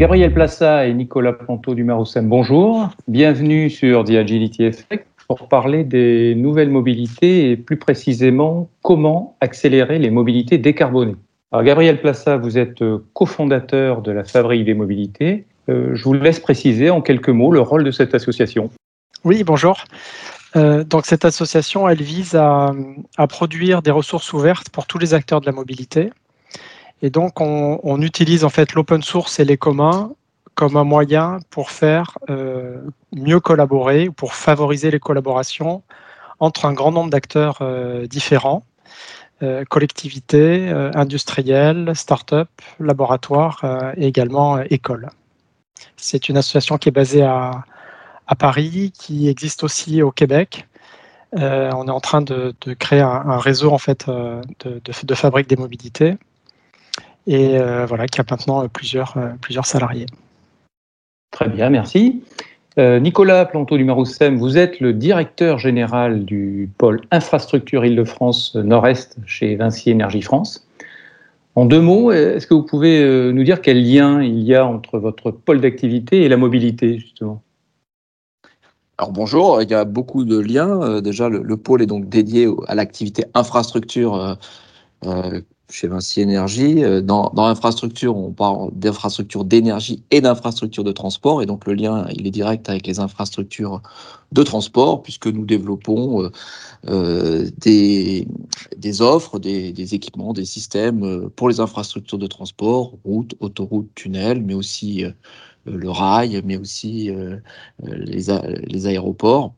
Gabriel 0.00 0.32
Plassa 0.32 0.86
et 0.86 0.94
Nicolas 0.94 1.34
Planto 1.34 1.74
du 1.74 1.84
Maroussin, 1.84 2.22
bonjour. 2.22 2.88
Bienvenue 3.06 3.68
sur 3.68 4.02
The 4.02 4.12
Agility 4.12 4.64
Effect 4.64 5.06
pour 5.28 5.46
parler 5.46 5.84
des 5.84 6.34
nouvelles 6.34 6.70
mobilités 6.70 7.50
et 7.50 7.56
plus 7.58 7.76
précisément 7.76 8.70
comment 8.80 9.36
accélérer 9.42 9.98
les 9.98 10.08
mobilités 10.08 10.56
décarbonées. 10.56 11.16
Gabriel 11.52 12.00
Plassa, 12.00 12.38
vous 12.38 12.56
êtes 12.56 12.82
cofondateur 13.12 14.00
de 14.00 14.10
la 14.10 14.24
Fabrique 14.24 14.64
des 14.64 14.72
mobilités. 14.72 15.44
Euh, 15.68 15.90
je 15.92 16.02
vous 16.04 16.14
laisse 16.14 16.40
préciser 16.40 16.88
en 16.88 17.02
quelques 17.02 17.28
mots 17.28 17.52
le 17.52 17.60
rôle 17.60 17.84
de 17.84 17.90
cette 17.90 18.14
association. 18.14 18.70
Oui, 19.24 19.44
bonjour. 19.44 19.84
Euh, 20.56 20.82
donc 20.82 21.04
cette 21.04 21.26
association, 21.26 21.86
elle 21.90 22.00
vise 22.00 22.34
à, 22.36 22.72
produire 23.28 23.82
des 23.82 23.90
ressources 23.90 24.32
ouvertes 24.32 24.70
pour 24.70 24.86
tous 24.86 24.96
les 24.96 25.12
acteurs 25.12 25.42
de 25.42 25.46
la 25.46 25.52
mobilité. 25.52 26.10
Et 27.02 27.10
donc 27.10 27.40
on, 27.40 28.02
utilise 28.02 28.44
en 28.44 28.50
fait 28.50 28.74
l'open 28.74 29.02
source 29.02 29.40
et 29.40 29.44
les 29.44 29.56
communs 29.56 30.12
comme 30.54 30.76
un 30.76 30.84
moyen 30.84 31.38
pour 31.48 31.70
faire 31.70 32.18
euh, 32.28 32.82
mieux 33.12 33.40
collaborer, 33.40 34.10
pour 34.10 34.34
favoriser 34.34 34.90
les 34.90 35.00
collaborations 35.00 35.82
entre 36.38 36.66
un 36.66 36.72
grand 36.72 36.92
nombre 36.92 37.10
d'acteurs 37.10 37.58
euh, 37.60 38.06
différents, 38.06 38.64
collectivités, 39.70 40.68
industriels, 40.94 41.92
start-up, 41.94 42.50
laboratoires 42.78 43.64
et 43.96 44.06
également 44.06 44.60
écoles. 44.64 45.08
C'est 45.96 46.28
une 46.28 46.36
association 46.36 46.78
qui 46.78 46.88
est 46.88 46.92
basée 46.92 47.22
à, 47.22 47.64
Paris, 48.38 48.92
qui 48.96 49.28
existe 49.28 49.64
aussi 49.64 50.02
au 50.02 50.12
Québec. 50.12 50.68
Euh, 51.36 51.70
on 51.74 51.86
est 51.88 51.92
en 51.92 52.00
train 52.00 52.22
de, 52.22 52.54
créer 52.78 53.00
un, 53.00 53.38
réseau 53.38 53.72
en 53.72 53.78
fait 53.78 54.08
euh, 54.08 54.40
de, 54.64 55.14
fabriques 55.14 55.48
des 55.48 55.56
mobilités 55.56 56.16
et 57.26 57.58
euh, 57.58 57.86
voilà 57.86 58.06
qui 58.06 58.20
a 58.20 58.24
maintenant 58.28 58.66
plusieurs, 58.68 59.16
plusieurs 59.40 59.66
salariés. 59.66 60.06
Très 61.30 61.48
bien, 61.48 61.70
merci. 61.70 62.22
Nicolas 62.78 63.44
Planto 63.44 63.76
du 63.76 63.84
Maroussem, 63.84 64.38
vous 64.38 64.56
êtes 64.56 64.80
le 64.80 64.94
directeur 64.94 65.58
général 65.58 66.24
du 66.24 66.70
pôle 66.78 67.02
infrastructure 67.10 67.84
Île-de-France 67.84 68.54
Nord-Est 68.54 69.18
chez 69.26 69.54
Vinci 69.56 69.90
Énergie 69.90 70.22
France. 70.22 70.66
En 71.56 71.66
deux 71.66 71.82
mots, 71.82 72.10
est-ce 72.10 72.46
que 72.46 72.54
vous 72.54 72.62
pouvez 72.62 73.32
nous 73.34 73.44
dire 73.44 73.60
quel 73.60 73.84
lien 73.84 74.22
il 74.22 74.38
y 74.44 74.54
a 74.54 74.64
entre 74.64 74.98
votre 74.98 75.30
pôle 75.30 75.60
d'activité 75.60 76.22
et 76.22 76.28
la 76.30 76.38
mobilité, 76.38 76.98
justement? 76.98 77.42
Alors 79.00 79.12
bonjour, 79.12 79.62
il 79.62 79.70
y 79.70 79.72
a 79.72 79.86
beaucoup 79.86 80.26
de 80.26 80.38
liens. 80.38 80.82
Euh, 80.82 81.00
déjà, 81.00 81.30
le, 81.30 81.56
pôle 81.56 81.80
est 81.80 81.86
donc 81.86 82.10
dédié 82.10 82.46
à 82.68 82.74
l'activité 82.74 83.24
infrastructure 83.32 84.14
euh, 84.14 84.34
euh, 85.06 85.40
chez 85.70 85.88
Vinci 85.88 86.20
Énergie. 86.20 86.82
Dans, 87.02 87.30
dans 87.34 87.46
l'infrastructure, 87.46 88.16
on 88.16 88.32
parle 88.32 88.70
d'infrastructure 88.72 89.44
d'énergie 89.44 90.02
et 90.10 90.20
d'infrastructure 90.20 90.84
de 90.84 90.92
transport. 90.92 91.42
Et 91.42 91.46
donc 91.46 91.66
le 91.66 91.74
lien, 91.74 92.06
il 92.12 92.26
est 92.26 92.30
direct 92.30 92.68
avec 92.68 92.86
les 92.86 93.00
infrastructures 93.00 93.80
de 94.32 94.42
transport, 94.42 95.02
puisque 95.02 95.26
nous 95.26 95.44
développons 95.44 96.30
des, 96.84 98.28
des 98.76 99.02
offres, 99.02 99.38
des, 99.38 99.94
équipements, 99.94 100.32
des 100.32 100.44
systèmes 100.44 101.30
pour 101.36 101.48
les 101.48 101.60
infrastructures 101.60 102.18
de 102.18 102.26
transport, 102.26 102.94
routes, 103.04 103.34
autoroutes, 103.40 103.90
tunnels, 103.94 104.42
mais 104.42 104.54
aussi 104.54 105.04
euh, 105.66 105.76
le 105.76 105.90
rail, 105.90 106.40
mais 106.44 106.56
aussi 106.56 107.10
euh, 107.10 107.36
euh, 107.86 107.94
les, 107.96 108.86
aéroports 108.86 109.54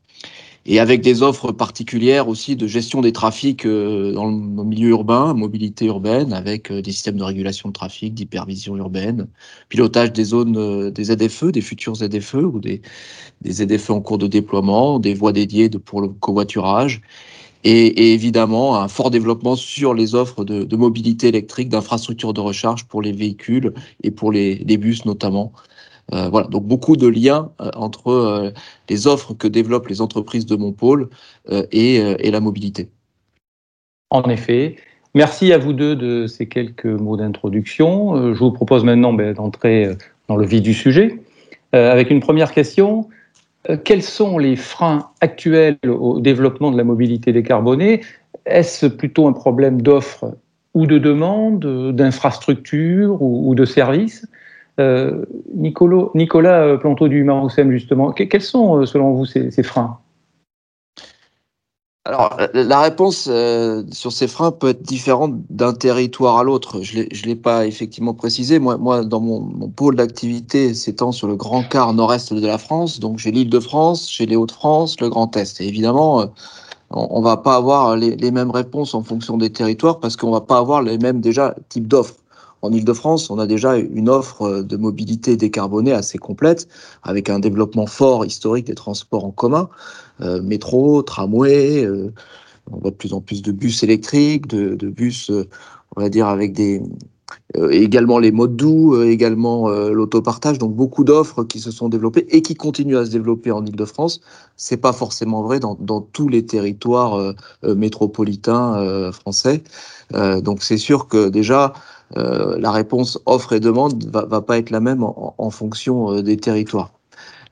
et 0.65 0.79
avec 0.79 1.01
des 1.01 1.23
offres 1.23 1.51
particulières 1.51 2.27
aussi 2.27 2.55
de 2.55 2.67
gestion 2.67 3.01
des 3.01 3.11
trafics 3.11 3.65
dans 3.65 4.25
le 4.25 4.63
milieu 4.63 4.89
urbain, 4.89 5.33
mobilité 5.33 5.85
urbaine, 5.85 6.31
avec 6.31 6.71
des 6.71 6.91
systèmes 6.91 7.17
de 7.17 7.23
régulation 7.23 7.69
de 7.69 7.73
trafic, 7.73 8.13
d'hypervision 8.13 8.77
urbaine, 8.77 9.27
pilotage 9.69 10.13
des 10.13 10.23
zones 10.23 10.89
des 10.91 11.03
ZFE, 11.03 11.51
des 11.51 11.61
futurs 11.61 11.95
ZFE 11.95 12.35
ou 12.35 12.59
des, 12.59 12.81
des 13.41 13.51
ZFE 13.51 13.89
en 13.89 14.01
cours 14.01 14.17
de 14.17 14.27
déploiement, 14.27 14.99
des 14.99 15.13
voies 15.13 15.33
dédiées 15.33 15.69
pour 15.69 16.01
le 16.01 16.07
covoiturage, 16.07 17.01
et, 17.65 18.13
évidemment 18.13 18.81
un 18.81 18.87
fort 18.87 19.11
développement 19.11 19.55
sur 19.55 19.93
les 19.93 20.15
offres 20.15 20.43
de, 20.43 20.75
mobilité 20.75 21.27
électrique, 21.27 21.69
d'infrastructures 21.69 22.33
de 22.33 22.41
recharge 22.41 22.85
pour 22.85 23.01
les 23.01 23.11
véhicules 23.11 23.73
et 24.03 24.11
pour 24.11 24.31
les 24.31 24.77
bus 24.77 25.05
notamment. 25.05 25.51
Euh, 26.11 26.29
voilà, 26.29 26.47
donc 26.47 26.65
beaucoup 26.65 26.97
de 26.97 27.07
liens 27.07 27.51
euh, 27.61 27.71
entre 27.75 28.09
euh, 28.09 28.51
les 28.89 29.07
offres 29.07 29.33
que 29.33 29.47
développent 29.47 29.87
les 29.87 30.01
entreprises 30.01 30.45
de 30.45 30.55
mon 30.55 30.71
pôle 30.71 31.09
et, 31.71 32.31
la 32.31 32.39
mobilité. 32.39 32.89
En 34.09 34.23
effet. 34.29 34.75
Merci 35.15 35.53
à 35.53 35.59
vous 35.59 35.73
deux 35.73 35.95
de 35.95 36.25
ces 36.25 36.47
quelques 36.47 36.85
mots 36.85 37.17
d'introduction. 37.17 38.33
Je 38.33 38.39
vous 38.39 38.51
propose 38.51 38.83
maintenant 38.83 39.13
ben, 39.13 39.33
d'entrer 39.33 39.95
dans 40.27 40.35
le 40.35 40.45
vif 40.45 40.61
du 40.61 40.73
sujet 40.73 41.19
avec 41.71 42.09
une 42.09 42.19
première 42.19 42.51
question. 42.51 43.09
Quels 43.83 44.01
sont 44.01 44.39
les 44.39 44.55
freins 44.55 45.09
actuels 45.21 45.77
au 45.87 46.19
développement 46.19 46.71
de 46.71 46.77
la 46.77 46.83
mobilité 46.83 47.31
décarbonée? 47.31 48.01
Est-ce 48.45 48.87
plutôt 48.87 49.27
un 49.27 49.33
problème 49.33 49.81
d'offre 49.81 50.35
ou 50.73 50.87
de 50.87 50.97
demande, 50.97 51.93
d'infrastructure 51.93 53.21
ou 53.21 53.53
de 53.53 53.65
services? 53.65 54.25
Euh, 54.79 55.25
Nicolas 55.53 56.61
euh, 56.61 56.77
Planteau 56.77 57.07
du 57.07 57.23
Marousem, 57.23 57.71
justement, 57.71 58.11
quels 58.11 58.41
sont, 58.41 58.77
euh, 58.77 58.85
selon 58.85 59.13
vous, 59.13 59.25
ces, 59.25 59.51
freins? 59.63 59.99
Alors, 62.05 62.37
la 62.53 62.81
réponse 62.81 63.29
sur 63.91 64.11
ces 64.11 64.27
freins 64.27 64.51
peut 64.51 64.69
être 64.69 64.81
différente 64.81 65.35
d'un 65.49 65.71
territoire 65.71 66.37
à 66.37 66.43
l'autre. 66.43 66.81
Je 66.81 66.99
ne 66.99 67.25
l'ai 67.25 67.35
pas 67.35 67.65
effectivement 67.65 68.13
précisé. 68.13 68.59
Moi, 68.59 68.75
moi 68.75 69.05
dans 69.05 69.21
mon, 69.21 69.69
pôle 69.69 69.95
d'activité 69.95 70.73
s'étend 70.73 71.13
sur 71.13 71.27
le 71.27 71.37
grand 71.37 71.63
quart 71.63 71.93
nord-est 71.93 72.33
de 72.33 72.45
la 72.45 72.57
France. 72.57 72.99
Donc, 72.99 73.19
j'ai 73.19 73.31
l'île 73.31 73.49
de 73.49 73.59
France, 73.59 74.11
j'ai 74.11 74.25
les 74.25 74.35
Hauts-de-France, 74.35 74.99
le 74.99 75.09
Grand 75.09 75.37
Est. 75.37 75.61
Et 75.61 75.67
évidemment, 75.67 76.25
on 76.89 77.19
ne 77.19 77.23
va 77.23 77.37
pas 77.37 77.55
avoir 77.55 77.95
les, 77.95 78.17
les, 78.17 78.31
mêmes 78.31 78.51
réponses 78.51 78.93
en 78.95 79.03
fonction 79.03 79.37
des 79.37 79.51
territoires 79.51 80.01
parce 80.01 80.17
qu'on 80.17 80.27
ne 80.27 80.33
va 80.33 80.41
pas 80.41 80.57
avoir 80.57 80.81
les 80.81 80.97
mêmes 80.97 81.21
déjà 81.21 81.55
types 81.69 81.87
d'offres. 81.87 82.15
En 82.63 82.71
Ile-de-France, 82.71 83.29
on 83.29 83.39
a 83.39 83.45
déjà 83.45 83.77
une 83.77 84.07
offre 84.07 84.43
euh, 84.43 84.63
de 84.63 84.77
mobilité 84.77 85.35
décarbonée 85.35 85.91
assez 85.91 86.17
complète, 86.17 86.69
avec 87.03 87.29
un 87.29 87.39
développement 87.39 87.87
fort 87.87 88.25
historique 88.25 88.67
des 88.67 88.73
transports 88.73 89.25
en 89.25 89.31
commun, 89.31 89.69
euh, 90.21 90.41
métro, 90.41 91.03
tramway, 91.03 91.83
euh, 91.83 92.13
on 92.71 92.77
voit 92.77 92.91
de 92.91 92.95
plus 92.95 93.11
en 93.11 93.19
plus 93.19 93.41
de 93.41 93.51
bus 93.51 93.83
électriques, 93.83 94.47
de, 94.47 94.75
bus, 94.87 95.29
on 95.97 96.01
va 96.01 96.07
dire, 96.07 96.27
avec 96.27 96.53
des... 96.53 96.81
également 97.71 98.19
les 98.19 98.31
modes 98.31 98.55
doux, 98.55 99.01
également 99.01 99.67
l'autopartage, 99.67 100.59
donc 100.59 100.73
beaucoup 100.73 101.03
d'offres 101.03 101.43
qui 101.43 101.59
se 101.59 101.71
sont 101.71 101.89
développées 101.89 102.25
et 102.29 102.41
qui 102.41 102.55
continuent 102.55 102.95
à 102.95 103.05
se 103.05 103.11
développer 103.11 103.51
en 103.51 103.65
Ile-de-France. 103.65 104.21
C'est 104.55 104.77
pas 104.77 104.93
forcément 104.93 105.43
vrai 105.43 105.59
dans 105.59 105.75
tous 106.13 106.29
les 106.29 106.45
territoires 106.45 107.33
métropolitains 107.63 109.11
français. 109.11 109.61
donc 110.13 110.63
c'est 110.63 110.77
sûr 110.77 111.09
que 111.09 111.27
déjà, 111.27 111.73
euh, 112.17 112.57
la 112.59 112.71
réponse 112.71 113.19
offre 113.25 113.53
et 113.53 113.59
demande 113.59 114.03
va, 114.11 114.25
va 114.25 114.41
pas 114.41 114.57
être 114.57 114.69
la 114.69 114.79
même 114.79 115.03
en, 115.03 115.49
fonction 115.49 116.11
euh, 116.11 116.21
des 116.21 116.37
territoires. 116.37 116.91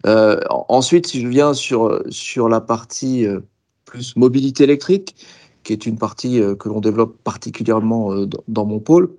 Euh, 0.05 0.39
ensuite, 0.49 1.07
si 1.07 1.21
je 1.21 1.27
viens 1.27 1.53
sur, 1.53 2.01
sur 2.09 2.49
la 2.49 2.61
partie 2.61 3.25
plus 3.85 4.15
mobilité 4.15 4.63
électrique, 4.63 5.15
qui 5.63 5.73
est 5.73 5.85
une 5.85 5.97
partie 5.97 6.41
que 6.57 6.69
l'on 6.69 6.79
développe 6.79 7.17
particulièrement 7.23 8.25
dans 8.47 8.65
mon 8.65 8.79
pôle, 8.79 9.11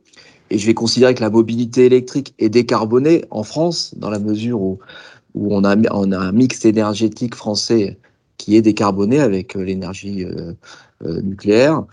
et 0.50 0.58
je 0.58 0.66
vais 0.66 0.74
considérer 0.74 1.14
que 1.14 1.20
la 1.20 1.30
mobilité 1.30 1.86
électrique 1.86 2.34
est 2.38 2.48
décarbonée 2.48 3.24
en 3.30 3.44
France, 3.44 3.94
dans 3.96 4.10
la 4.10 4.18
mesure 4.18 4.60
où, 4.60 4.80
où 5.34 5.54
on, 5.54 5.62
a, 5.62 5.76
on 5.92 6.10
a 6.10 6.18
un 6.18 6.32
mix 6.32 6.64
énergétique 6.64 7.36
français 7.36 7.96
qui 8.42 8.56
est 8.56 8.62
décarboné 8.62 9.20
avec 9.20 9.54
l'énergie 9.54 10.26
nucléaire. 11.00 11.84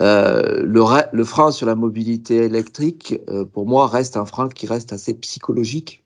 Euh, 0.00 0.62
le, 0.62 0.82
le, 1.12 1.24
frein 1.24 1.50
sur 1.50 1.66
la 1.66 1.74
mobilité 1.74 2.36
électrique, 2.36 3.18
euh, 3.30 3.44
pour 3.44 3.66
moi, 3.66 3.88
reste 3.88 4.16
un 4.16 4.26
frein 4.26 4.48
qui 4.48 4.66
reste 4.66 4.92
assez 4.92 5.14
psychologique, 5.14 6.04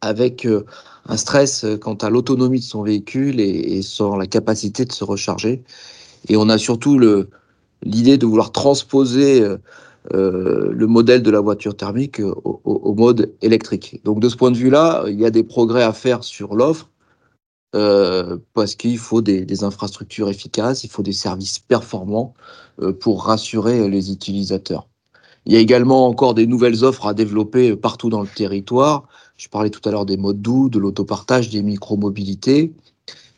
avec 0.00 0.46
euh, 0.46 0.64
un 1.06 1.16
stress 1.16 1.64
quant 1.80 1.94
à 1.94 2.10
l'autonomie 2.10 2.58
de 2.58 2.64
son 2.64 2.82
véhicule 2.82 3.40
et, 3.40 3.76
et, 3.76 3.82
sur 3.82 4.16
la 4.16 4.26
capacité 4.26 4.84
de 4.84 4.92
se 4.92 5.04
recharger. 5.04 5.62
Et 6.28 6.36
on 6.36 6.48
a 6.48 6.58
surtout 6.58 6.98
l'idée 7.82 8.18
de 8.18 8.26
vouloir 8.26 8.50
transposer 8.50 9.46
le 10.10 10.86
modèle 10.86 11.22
de 11.22 11.30
la 11.30 11.40
voiture 11.40 11.76
thermique 11.76 12.18
au, 12.22 12.94
mode 12.94 13.34
électrique. 13.42 14.00
Donc 14.04 14.20
de 14.20 14.30
ce 14.30 14.36
point 14.36 14.50
de 14.50 14.56
vue-là, 14.56 15.04
il 15.06 15.20
y 15.20 15.26
a 15.26 15.30
des 15.30 15.42
progrès 15.42 15.82
à 15.82 15.92
faire 15.92 16.24
sur 16.24 16.54
l'offre. 16.54 16.88
Parce 18.52 18.74
qu'il 18.76 18.98
faut 18.98 19.20
des, 19.20 19.64
infrastructures 19.64 20.28
efficaces, 20.28 20.84
il 20.84 20.90
faut 20.90 21.02
des 21.02 21.12
services 21.12 21.58
performants, 21.58 22.34
euh, 22.82 22.92
pour 22.92 23.24
rassurer 23.24 23.88
les 23.88 24.10
utilisateurs. 24.10 24.88
Il 25.46 25.52
y 25.52 25.56
a 25.56 25.60
également 25.60 26.08
encore 26.08 26.34
des 26.34 26.46
nouvelles 26.46 26.82
offres 26.82 27.06
à 27.06 27.14
développer 27.14 27.76
partout 27.76 28.10
dans 28.10 28.22
le 28.22 28.26
territoire. 28.26 29.04
Je 29.36 29.48
parlais 29.48 29.70
tout 29.70 29.86
à 29.88 29.92
l'heure 29.92 30.06
des 30.06 30.16
modes 30.16 30.42
doux, 30.42 30.68
de 30.68 30.80
l'autopartage, 30.80 31.50
des 31.50 31.62
micro-mobilités, 31.62 32.72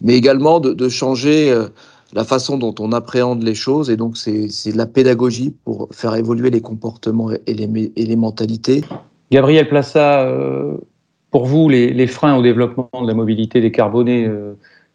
mais 0.01 0.17
également 0.17 0.61
de, 0.61 0.89
changer 0.89 1.51
euh, 1.51 1.69
la 2.15 2.25
façon 2.25 2.57
dont 2.57 2.75
on 2.79 2.93
appréhende 2.93 3.43
les 3.43 3.55
choses. 3.55 3.91
Et 3.91 3.97
donc, 3.99 4.17
c'est 4.17 4.47
de 4.47 4.77
la 4.79 4.87
pédagogie 4.87 5.55
pour 5.65 5.89
faire 5.91 6.15
évoluer 6.15 6.49
les 6.49 6.63
comportements 6.63 7.31
et 7.31 7.55
les, 7.55 7.93
et 7.97 8.07
les 8.07 8.17
mentalités. 8.17 8.85
Gabriel 9.31 9.69
Plassa, 9.69 10.23
euh, 10.23 10.79
pour 11.37 11.45
vous, 11.45 11.69
les, 11.69 12.07
freins 12.07 12.35
au 12.35 12.41
développement 12.41 12.89
de 13.03 13.07
la 13.07 13.13
mobilité 13.13 13.61
décarbonée, 13.61 14.27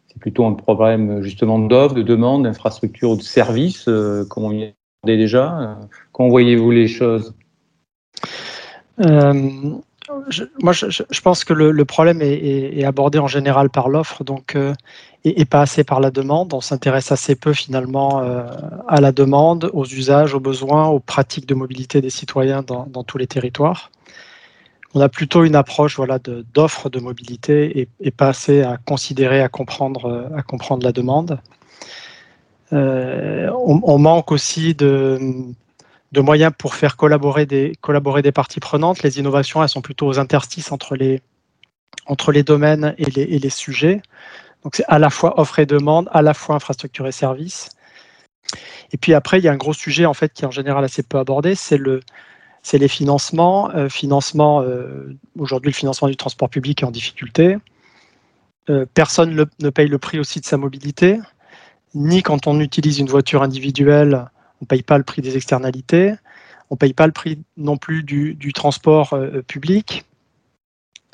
c'est 0.08 0.18
plutôt 0.18 0.44
un 0.44 0.54
problème 0.54 1.22
justement 1.22 1.60
d'offre, 1.60 1.94
de 1.94 2.02
demande, 2.02 2.42
d'infrastructure 2.42 3.10
ou 3.10 3.16
de 3.16 3.22
services, 3.22 3.84
comme 4.28 4.44
on 4.44 4.50
y 4.50 4.62
est 4.62 4.74
déjà. 5.06 5.78
Comment 6.10 6.30
voyez-vous 6.30 6.72
les 6.72 6.88
choses? 6.88 7.32
Moi, 10.60 10.72
je, 10.72 11.20
pense 11.20 11.44
que 11.44 11.52
le, 11.52 11.84
problème 11.84 12.20
est, 12.22 12.84
abordé 12.84 13.18
en 13.18 13.28
général 13.28 13.70
par 13.70 13.88
l'offre, 13.88 14.24
donc 14.24 14.56
euh, 14.56 14.74
et, 15.24 15.44
pas 15.44 15.60
assez 15.60 15.84
par 15.84 16.00
la 16.00 16.10
demande. 16.10 16.52
On 16.54 16.60
s'intéresse 16.60 17.12
assez 17.12 17.36
peu 17.36 17.52
finalement 17.52 18.20
euh, 18.20 18.44
à 18.88 19.00
la 19.00 19.12
demande, 19.12 19.70
aux 19.72 19.86
usages, 19.86 20.34
aux 20.34 20.40
besoins, 20.40 20.88
aux 20.88 20.98
pratiques 20.98 21.46
de 21.46 21.54
mobilité 21.54 22.00
des 22.00 22.10
citoyens 22.10 22.62
dans, 22.62 23.04
tous 23.04 23.18
les 23.18 23.26
territoires. 23.26 23.90
On 24.94 25.00
a 25.00 25.08
plutôt 25.08 25.44
une 25.44 25.56
approche 25.56 25.96
voilà, 25.96 26.18
d'offre 26.18 26.90
de, 26.90 27.00
mobilité 27.00 27.88
et, 28.00 28.10
pas 28.10 28.28
assez 28.28 28.62
à 28.62 28.76
considérer, 28.76 29.40
à 29.40 29.48
comprendre, 29.48 30.30
comprendre 30.46 30.84
la 30.84 30.92
demande. 30.92 31.40
Euh, 32.72 33.50
on, 33.54 33.98
manque 33.98 34.32
aussi 34.32 34.74
de, 34.74 35.18
moyens 36.16 36.52
pour 36.56 36.74
faire 36.74 36.96
collaborer 36.96 37.46
des, 37.46 38.32
parties 38.34 38.60
prenantes. 38.60 39.02
Les 39.02 39.18
innovations, 39.18 39.62
elles 39.62 39.68
sont 39.68 39.82
plutôt 39.82 40.06
aux 40.06 40.18
interstices 40.18 40.72
entre 40.72 40.96
les, 40.96 41.22
domaines 42.42 42.94
et 42.98 43.10
les, 43.10 43.22
et 43.22 43.38
les 43.38 43.50
sujets. 43.50 44.02
Donc 44.62 44.76
c'est 44.76 44.84
à 44.88 44.98
la 44.98 45.10
fois 45.10 45.40
offre 45.40 45.58
et 45.58 45.66
demande, 45.66 46.08
à 46.12 46.22
la 46.22 46.34
fois 46.34 46.54
infrastructure 46.54 47.06
et 47.06 47.12
services. 47.12 47.70
Et 48.92 48.96
puis 48.96 49.14
après, 49.14 49.38
il 49.38 49.44
y 49.44 49.48
a 49.48 49.52
un 49.52 49.56
gros 49.56 49.72
sujet 49.72 50.06
en 50.06 50.14
fait 50.14 50.32
qui 50.32 50.42
est 50.42 50.46
en 50.46 50.52
général 50.52 50.84
assez 50.84 51.02
peu 51.02 51.18
abordé, 51.18 51.54
c'est 51.54 51.78
le, 51.78 52.00
c'est 52.62 52.78
les 52.78 52.88
financements. 52.88 53.70
Euh, 53.70 53.88
euh, 54.04 55.14
aujourd'hui, 55.38 55.70
le 55.70 55.74
financement 55.74 56.08
du 56.08 56.16
transport 56.16 56.48
public 56.48 56.82
est 56.82 56.86
en 56.86 56.90
difficulté. 56.90 57.56
Euh, 58.70 58.86
personne 58.94 59.34
ne 59.34 59.70
paye 59.70 59.88
le 59.88 59.98
prix 59.98 60.20
aussi 60.20 60.40
de 60.40 60.46
sa 60.46 60.56
mobilité, 60.56 61.18
ni 61.94 62.22
quand 62.22 62.46
on 62.46 62.60
utilise 62.60 63.00
une 63.00 63.08
voiture 63.08 63.42
individuelle 63.42 64.26
on 64.60 64.64
ne 64.64 64.66
paye 64.68 64.84
pas 64.84 64.96
le 64.96 65.02
prix 65.02 65.22
des 65.22 65.36
externalités, 65.36 66.14
on 66.70 66.76
ne 66.76 66.78
paye 66.78 66.92
pas 66.92 67.06
le 67.06 67.12
prix 67.12 67.42
non 67.56 67.76
plus 67.76 68.04
du, 68.04 68.52
transport 68.52 69.18
public, 69.48 70.04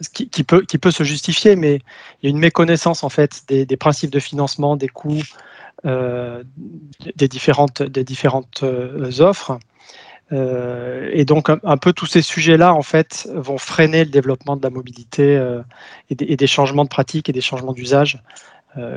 ce 0.03 0.11
qui, 0.11 0.45
peut, 0.45 0.91
se 0.91 1.03
justifier, 1.03 1.56
mais 1.56 1.77
il 1.77 2.25
y 2.25 2.27
a 2.27 2.31
une 2.31 2.39
méconnaissance 2.39 3.05
en 3.05 3.09
fait 3.09 3.45
des, 3.49 3.77
principes 3.79 4.11
de 4.11 4.19
financement, 4.21 4.77
des 4.77 4.89
coûts 4.89 5.23
des 5.83 7.29
différentes, 7.29 7.83
différentes 7.83 8.62
euh, 10.32 11.08
et 11.12 11.25
donc 11.25 11.48
un, 11.48 11.76
peu 11.78 11.92
tous 11.92 12.06
ces 12.06 12.22
sujets-là 12.22 12.75
en 12.75 12.82
fait 12.82 13.28
vont 13.34 13.58
freiner 13.58 14.04
le 14.04 14.10
développement 14.10 14.56
de 14.56 14.62
la 14.62 14.70
mobilité 14.70 15.40
et 16.10 16.14
des, 16.14 16.26
et, 16.26 16.36
des, 16.36 16.46
changements 16.46 16.84
de 16.84 16.88
pratiques 16.88 17.28
et 17.28 17.32
des 17.32 17.40
changements 17.40 17.72
d'usage 17.72 18.22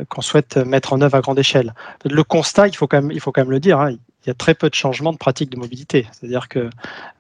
qu'on 0.09 0.21
souhaite 0.21 0.57
mettre 0.57 0.93
en 0.93 1.01
œuvre 1.01 1.15
à 1.15 1.21
grande 1.21 1.39
échelle. 1.39 1.73
Le 2.05 2.23
constat, 2.23 2.67
il 2.67 2.75
faut 2.75 2.87
quand 2.87 3.01
même, 3.01 3.51
le 3.51 3.59
dire, 3.59 3.79
hein, 3.79 3.91
il 3.91 4.27
y 4.27 4.29
a 4.29 4.33
très 4.33 4.53
peu 4.53 4.69
de 4.69 4.75
changements 4.75 5.11
de 5.11 5.17
pratiques 5.17 5.49
de 5.49 5.57
mobilité. 5.57 6.07
C'est-à-dire 6.11 6.47
que 6.47 6.69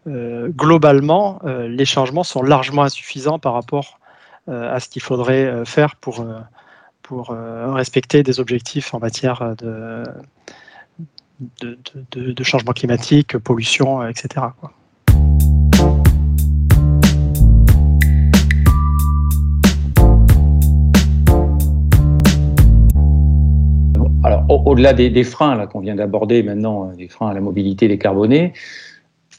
euh, 0.07 0.49
globalement, 0.49 1.39
euh, 1.45 1.67
les 1.67 1.85
changements 1.85 2.23
sont 2.23 2.43
largement 2.43 2.83
insuffisants 2.83 3.39
par 3.39 3.53
rapport 3.53 3.99
euh, 4.49 4.75
à 4.75 4.79
ce 4.79 4.89
qu'il 4.89 5.01
faudrait 5.01 5.65
faire 5.65 5.95
pour 5.95 6.25
respecter 7.73 8.23
des 8.23 8.39
objectifs 8.39 8.93
en 8.93 8.99
matière 8.99 9.55
de, 9.57 10.03
de, 11.61 12.43
changement 12.43 12.73
climatique, 12.73 13.37
pollution, 13.37 14.07
etc. 14.07 14.45
Alors, 24.23 24.67
au-delà 24.67 24.93
des, 24.93 25.23
freins 25.23 25.65
qu'on 25.67 25.79
vient 25.79 25.95
d'aborder 25.95 26.43
maintenant, 26.43 26.89
euh, 26.89 26.95
des 26.95 27.07
freins 27.07 27.29
à 27.29 27.33
la 27.33 27.41
mobilité 27.41 27.87
décarbonée, 27.87 28.53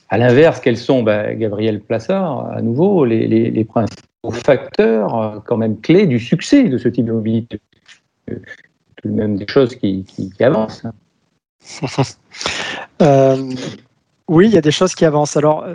à 0.08 0.18
l'inverse, 0.18 0.60
quels 0.60 0.76
sont, 0.76 1.02
ben, 1.02 1.38
Gabriel 1.38 1.80
Plassard, 1.80 2.50
à 2.50 2.60
nouveau, 2.62 3.04
les, 3.04 3.64
principaux 3.64 4.30
facteurs 4.30 5.16
euh, 5.16 5.38
quand 5.46 5.56
même 5.56 5.80
clés 5.80 6.06
du 6.06 6.18
succès 6.18 6.64
de 6.64 6.78
ce 6.78 6.88
type 6.88 7.06
de 7.06 7.12
mobilité? 7.12 7.60
Euh, 8.30 8.36
Tout 8.96 9.08
de 9.08 9.14
même 9.14 9.36
des 9.36 9.46
choses 9.46 9.76
qui, 9.76 10.04
avancent. 10.40 10.84
oui, 14.28 14.46
il 14.46 14.52
y 14.52 14.58
a 14.58 14.60
des 14.60 14.70
choses 14.70 14.94
qui 14.94 15.04
avancent. 15.04 15.36
Alors, 15.36 15.66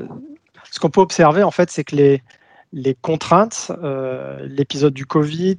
ce 0.71 0.79
qu'on 0.79 0.89
peut 0.89 1.01
observer, 1.01 1.43
en 1.43 1.51
fait, 1.51 1.69
c'est 1.71 1.83
que 1.83 1.95
les, 1.95 2.95
contraintes, 3.01 3.71
l'épisode 4.41 4.93
du 4.93 5.05
Covid, 5.05 5.57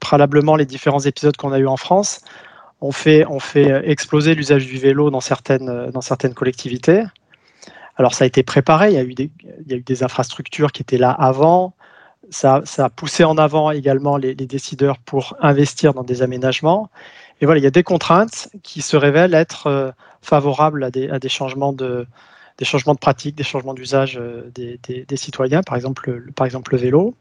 préalablement 0.00 0.56
les 0.56 0.66
différents 0.66 1.00
épisodes 1.00 1.36
qu'on 1.36 1.52
a 1.52 1.58
eu 1.58 1.66
en 1.66 1.76
France, 1.76 2.20
on 2.80 2.92
fait, 2.92 3.24
exploser 3.84 4.34
l'usage 4.34 4.66
du 4.66 4.78
vélo 4.78 5.10
dans 5.10 5.20
certaines, 5.20 5.90
collectivités. 6.34 7.04
Alors 7.96 8.14
ça 8.14 8.24
a 8.24 8.26
été 8.26 8.42
préparé, 8.42 8.90
il 8.90 8.94
y 8.94 8.98
a 8.98 9.76
eu 9.76 9.82
des, 9.82 10.02
infrastructures 10.02 10.72
qui 10.72 10.82
étaient 10.82 10.98
là 10.98 11.10
avant, 11.10 11.74
ça 12.30 12.62
a 12.78 12.90
poussé 12.90 13.24
en 13.24 13.38
avant 13.38 13.70
également 13.70 14.16
les, 14.16 14.34
décideurs 14.34 14.98
pour 14.98 15.36
investir 15.40 15.94
dans 15.94 16.04
des 16.04 16.22
aménagements. 16.22 16.90
Et 17.40 17.46
voilà, 17.46 17.60
il 17.60 17.64
y 17.64 17.66
a 17.66 17.70
des 17.70 17.82
contraintes 17.82 18.48
qui 18.62 18.82
se 18.82 18.96
révèlent 18.96 19.34
être 19.34 19.66
euh, 19.66 19.90
favorables 20.22 20.84
à 20.84 20.90
des, 20.90 21.28
changements 21.28 21.72
de, 21.72 22.06
des 22.58 22.66
pratique, 23.00 23.34
des 23.36 23.44
changements 23.44 23.74
d'usage 23.74 24.18
euh, 24.20 24.50
des, 24.54 25.16
citoyens, 25.16 25.62
par 25.62 25.76
exemple, 25.76 26.10
le, 26.10 26.76
vélo. 26.78 27.14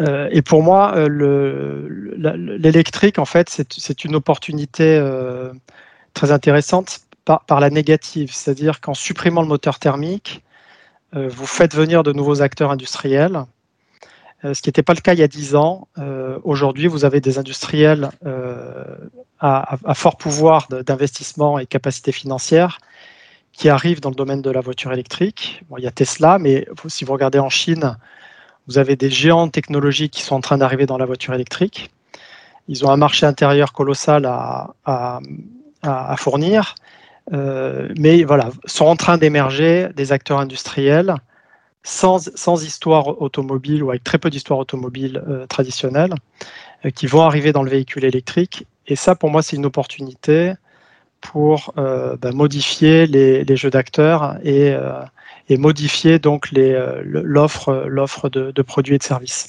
Euh, 0.00 0.28
et 0.30 0.42
pour 0.42 0.62
moi, 0.62 0.94
l'électrique, 2.18 3.18
en 3.18 3.24
fait, 3.24 3.48
c'est 3.70 4.04
une 4.04 4.14
opportunité 4.16 5.00
très 6.12 6.30
intéressante 6.30 7.00
par 7.24 7.60
la 7.60 7.70
négative, 7.70 8.32
c'est-à-dire 8.34 8.82
qu'en 8.82 8.94
supprimant 8.94 9.40
le 9.40 9.48
moteur 9.48 9.78
thermique, 9.78 10.42
vous 11.12 11.46
faites 11.46 11.74
venir 11.74 12.02
de 12.02 12.12
nouveaux 12.12 12.42
acteurs 12.42 12.72
industriels, 12.72 13.44
ce 14.52 14.60
qui 14.60 14.68
n'était 14.68 14.82
pas 14.82 14.94
le 14.94 15.00
cas 15.00 15.14
il 15.14 15.20
y 15.20 15.22
a 15.22 15.28
10 15.28 15.56
ans. 15.56 15.88
Aujourd'hui, 16.42 16.86
vous 16.86 17.04
avez 17.04 17.20
des 17.20 17.38
industriels 17.38 18.10
à, 19.40 19.76
à, 19.84 19.94
fort 19.94 20.16
pouvoir 20.16 20.68
d'investissement 20.68 21.58
et 21.58 21.66
capacité 21.66 22.12
financière 22.12 22.78
qui 23.52 23.68
arrivent 23.68 24.00
dans 24.00 24.10
le 24.10 24.14
domaine 24.14 24.42
de 24.42 24.50
la 24.50 24.60
voiture 24.60 24.92
électrique. 24.92 25.62
Il 25.78 25.84
y 25.84 25.86
a 25.86 25.90
Tesla, 25.90 26.38
mais 26.38 26.66
si 26.88 27.04
vous 27.04 27.12
regardez 27.12 27.38
en 27.38 27.48
Chine, 27.48 27.96
vous 28.66 28.78
avez 28.78 28.96
des 28.96 29.10
géants 29.10 29.48
technologiques 29.48 30.12
qui 30.12 30.22
sont 30.22 30.36
en 30.36 30.40
train 30.40 30.58
d'arriver 30.58 30.86
dans 30.86 30.98
la 30.98 31.06
voiture 31.06 31.34
électrique. 31.34 31.90
Ils 32.68 32.84
ont 32.84 32.90
un 32.90 32.96
marché 32.96 33.26
intérieur 33.26 33.72
colossal 33.72 34.26
à, 34.26 35.20
fournir, 36.16 36.74
euh, 37.32 37.92
mais 37.98 38.24
voilà, 38.24 38.50
sont 38.64 38.86
en 38.86 38.96
train 38.96 39.18
d'émerger 39.18 39.88
des 39.94 40.12
acteurs 40.12 40.40
industriels 40.40 41.14
sans, 41.84 42.64
histoire 42.64 43.20
automobile 43.20 43.82
ou 43.82 43.90
avec 43.90 44.02
très 44.02 44.18
peu 44.18 44.30
d'histoire 44.30 44.58
automobile 44.58 45.22
euh, 45.28 45.46
traditionnelle 45.46 46.14
euh, 46.84 46.90
qui 46.90 47.06
vont 47.06 47.20
arriver 47.20 47.52
dans 47.52 47.62
le 47.62 47.70
véhicule 47.70 48.04
électrique. 48.04 48.66
Et 48.86 48.96
ça, 48.96 49.14
pour 49.14 49.30
moi, 49.30 49.42
c'est 49.42 49.56
une 49.56 49.66
opportunité 49.66 50.54
pour 51.20 51.74
euh, 51.78 52.16
bah, 52.16 52.32
modifier 52.32 53.06
les, 53.06 53.56
jeux 53.56 53.70
d'acteurs 53.70 54.36
et, 54.44 54.74
modifier 55.50 56.18
donc 56.18 56.48
l'offre 56.52 58.28
de, 58.28 58.62
produits 58.62 58.94
et 58.94 58.98
de 58.98 59.02
services. 59.02 59.48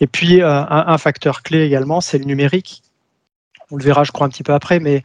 Et 0.00 0.06
puis 0.06 0.40
un, 0.42 0.98
facteur 0.98 1.42
clé 1.42 1.62
également, 1.62 2.00
c'est 2.00 2.18
le 2.18 2.24
numérique. 2.24 2.82
On 3.70 3.76
le 3.76 3.84
verra, 3.84 4.04
je 4.04 4.12
crois, 4.12 4.26
un 4.26 4.30
petit 4.30 4.42
peu 4.42 4.54
après, 4.54 4.80
mais 4.80 5.02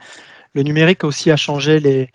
le 0.54 0.64
numérique 0.64 1.04
aussi 1.04 1.32
a 1.32 1.36
changé 1.36 1.80
les 1.80 2.10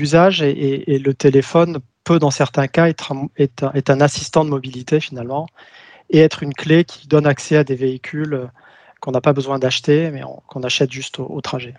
usages 0.00 0.42
et, 0.42 0.98
le 0.98 1.14
téléphone 1.14 1.80
peut, 2.08 2.18
dans 2.18 2.30
certains 2.30 2.68
cas, 2.68 2.88
être, 2.88 3.12
être, 3.38 3.70
être, 3.74 3.90
un 3.90 4.00
assistant 4.00 4.42
de 4.44 4.50
mobilité 4.50 4.98
finalement 4.98 5.46
et 6.08 6.20
être 6.20 6.42
une 6.42 6.54
clé 6.54 6.84
qui 6.84 7.06
donne 7.06 7.26
accès 7.26 7.58
à 7.58 7.64
des 7.64 7.74
véhicules 7.74 8.48
qu'on 9.00 9.12
n'a 9.12 9.20
pas 9.20 9.34
besoin 9.34 9.58
d'acheter, 9.58 10.10
mais 10.10 10.22
qu'on 10.46 10.62
achète 10.62 10.90
juste 10.90 11.18
au 11.18 11.40
trajet. 11.42 11.74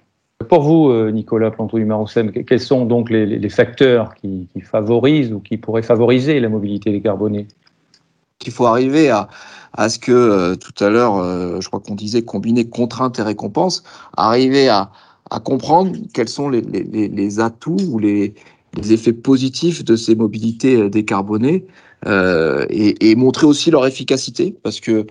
Pour 0.47 0.61
vous, 0.61 0.89
euh, 0.89 1.11
Nicolas 1.11 1.49
plantou 1.49 1.79
du 1.79 2.45
quels 2.45 2.59
sont 2.59 2.85
donc 2.85 3.09
les, 3.09 3.49
facteurs 3.49 4.13
qui, 4.13 4.47
favorisent 4.61 5.33
ou 5.33 5.39
qui 5.39 5.57
pourraient 5.57 5.81
favoriser 5.81 6.39
la 6.39 6.47
mobilité 6.47 6.91
décarbonée? 6.91 7.47
Il 8.45 8.51
faut 8.51 8.67
arriver 8.67 9.09
à, 9.09 9.89
ce 9.89 9.97
que, 9.97 10.11
euh, 10.11 10.55
tout 10.55 10.83
à 10.83 10.89
l'heure, 10.89 11.17
euh, 11.17 11.59
je 11.59 11.67
crois 11.67 11.79
qu'on 11.79 11.95
disait 11.95 12.21
combiner 12.21 12.69
contraintes 12.69 13.17
et 13.17 13.23
récompenses, 13.23 13.83
arriver 14.15 14.69
à, 14.69 14.91
comprendre 15.43 15.95
quels 16.13 16.29
sont 16.29 16.49
les, 16.49 17.39
atouts 17.39 17.77
ou 17.91 17.99
les, 17.99 18.33
effets 18.89 19.13
positifs 19.13 19.83
de 19.83 19.95
ces 19.95 20.15
mobilités 20.15 20.89
décarbonées 20.89 21.65
et, 22.07 23.11
et 23.11 23.15
montrer 23.15 23.45
aussi 23.45 23.71
leur 23.71 23.85
efficacité, 23.85 24.55
parce 24.63 24.79
que 24.79 25.05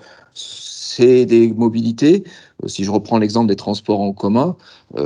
c'est 0.99 1.27
des 1.27 1.53
mobilités 1.53 2.25
si 2.67 2.85
je 2.85 2.91
reprends 2.91 3.19
l'exemple 3.19 3.47
des 3.47 3.57
transports 3.57 4.01
en 4.01 4.13
commun, 4.13 4.57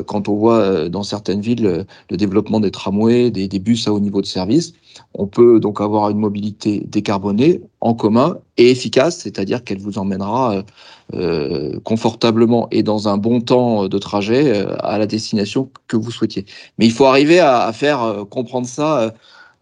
quand 0.07 0.29
on 0.29 0.35
voit 0.37 0.89
dans 0.89 1.03
certaines 1.03 1.41
villes 1.41 1.87
le 2.11 2.17
développement 2.17 2.61
des 2.61 2.71
tramways, 2.71 3.31
des, 3.31 3.59
bus 3.59 3.87
à 3.87 3.93
haut 3.93 4.01
niveau 4.01 4.21
de 4.21 4.27
service, 4.27 4.73
on 5.15 5.27
peut 5.27 5.61
donc 5.61 5.81
avoir 5.81 6.09
une 6.11 6.19
mobilité 6.19 6.83
décarbonée 6.87 7.61
en 7.81 7.95
commun 7.95 8.39
et 8.57 8.71
efficace, 8.71 9.19
c'est-à-dire 9.19 9.65
qu'elle 9.65 9.81
vous 9.81 9.99
emmènera 9.99 10.65
euh, 11.15 11.79
confortablement 11.85 12.69
et 12.71 12.83
dans 12.83 13.07
un 13.07 13.19
bon 13.19 13.43
temps 13.43 13.87
de 13.87 13.99
trajet 13.99 14.51
euh, 14.57 14.75
à 14.79 14.97
la 14.97 15.07
destination 15.07 15.69
que 15.87 15.99
vous 15.99 16.11
souhaitiez. 16.11 16.47
Mais 16.79 16.87
il 16.87 16.93
faut 16.93 17.05
arriver 17.05 17.39
à, 17.39 17.71
faire 17.75 18.03
euh, 18.03 18.25
comprendre 18.25 18.67
ça 18.67 19.13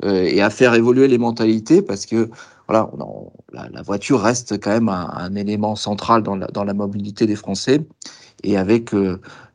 et 0.03 0.41
à 0.41 0.49
faire 0.49 0.75
évoluer 0.75 1.09
les 1.09 1.19
mentalités 1.19 1.83
parce 1.83 2.07
que 2.07 2.31
voilà, 2.71 2.91
la, 3.73 3.83
voiture 3.83 4.21
reste 4.21 4.61
quand 4.61 4.71
même 4.71 4.89
un, 4.89 5.35
élément 5.35 5.75
central 5.75 6.23
dans 6.23 6.37
la, 6.37 6.75
mobilité 6.75 7.27
des 7.27 7.37
Français 7.37 7.85
et 8.45 8.57
avec 8.57 8.93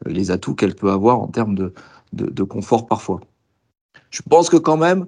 les 0.06 0.32
atouts 0.32 0.54
qu'elle 0.56 0.76
peut 0.76 0.92
avoir 0.92 1.22
en 1.22 1.28
termes 1.28 1.56
de, 1.56 2.44
confort 2.44 2.88
parfois. 2.88 3.22
Je 4.10 4.22
pense 4.30 4.50
que 4.50 4.58
quand 4.58 4.78
même, 4.78 5.08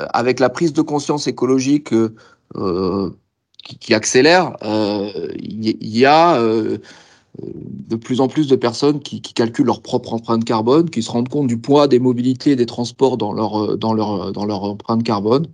euh, 0.00 0.06
avec 0.12 0.40
la 0.40 0.48
prise 0.48 0.72
de 0.72 0.82
conscience 0.82 1.26
écologique 1.26 1.92
euh, 1.92 3.10
qui, 3.62 3.94
accélère, 3.94 4.56
il 4.62 4.68
euh, 4.68 5.72
y, 5.80 6.06
a 6.06 6.40
de 7.38 7.96
plus 7.96 8.20
en 8.20 8.28
plus 8.28 8.48
de 8.48 8.56
personnes 8.56 9.00
qui, 9.00 9.20
calculent 9.20 9.66
leur 9.66 9.82
propre 9.82 10.14
empreinte 10.14 10.44
carbone, 10.44 10.90
qui 10.90 11.02
se 11.02 11.10
rendent 11.10 11.28
compte 11.28 11.46
du 11.46 11.58
poids 11.58 11.88
des 11.88 11.98
mobilités 11.98 12.52
et 12.52 12.56
des 12.56 12.66
transports 12.66 13.16
dans 13.16 13.32
leur 13.32 14.64
empreinte 14.64 15.02
carbone. 15.02 15.46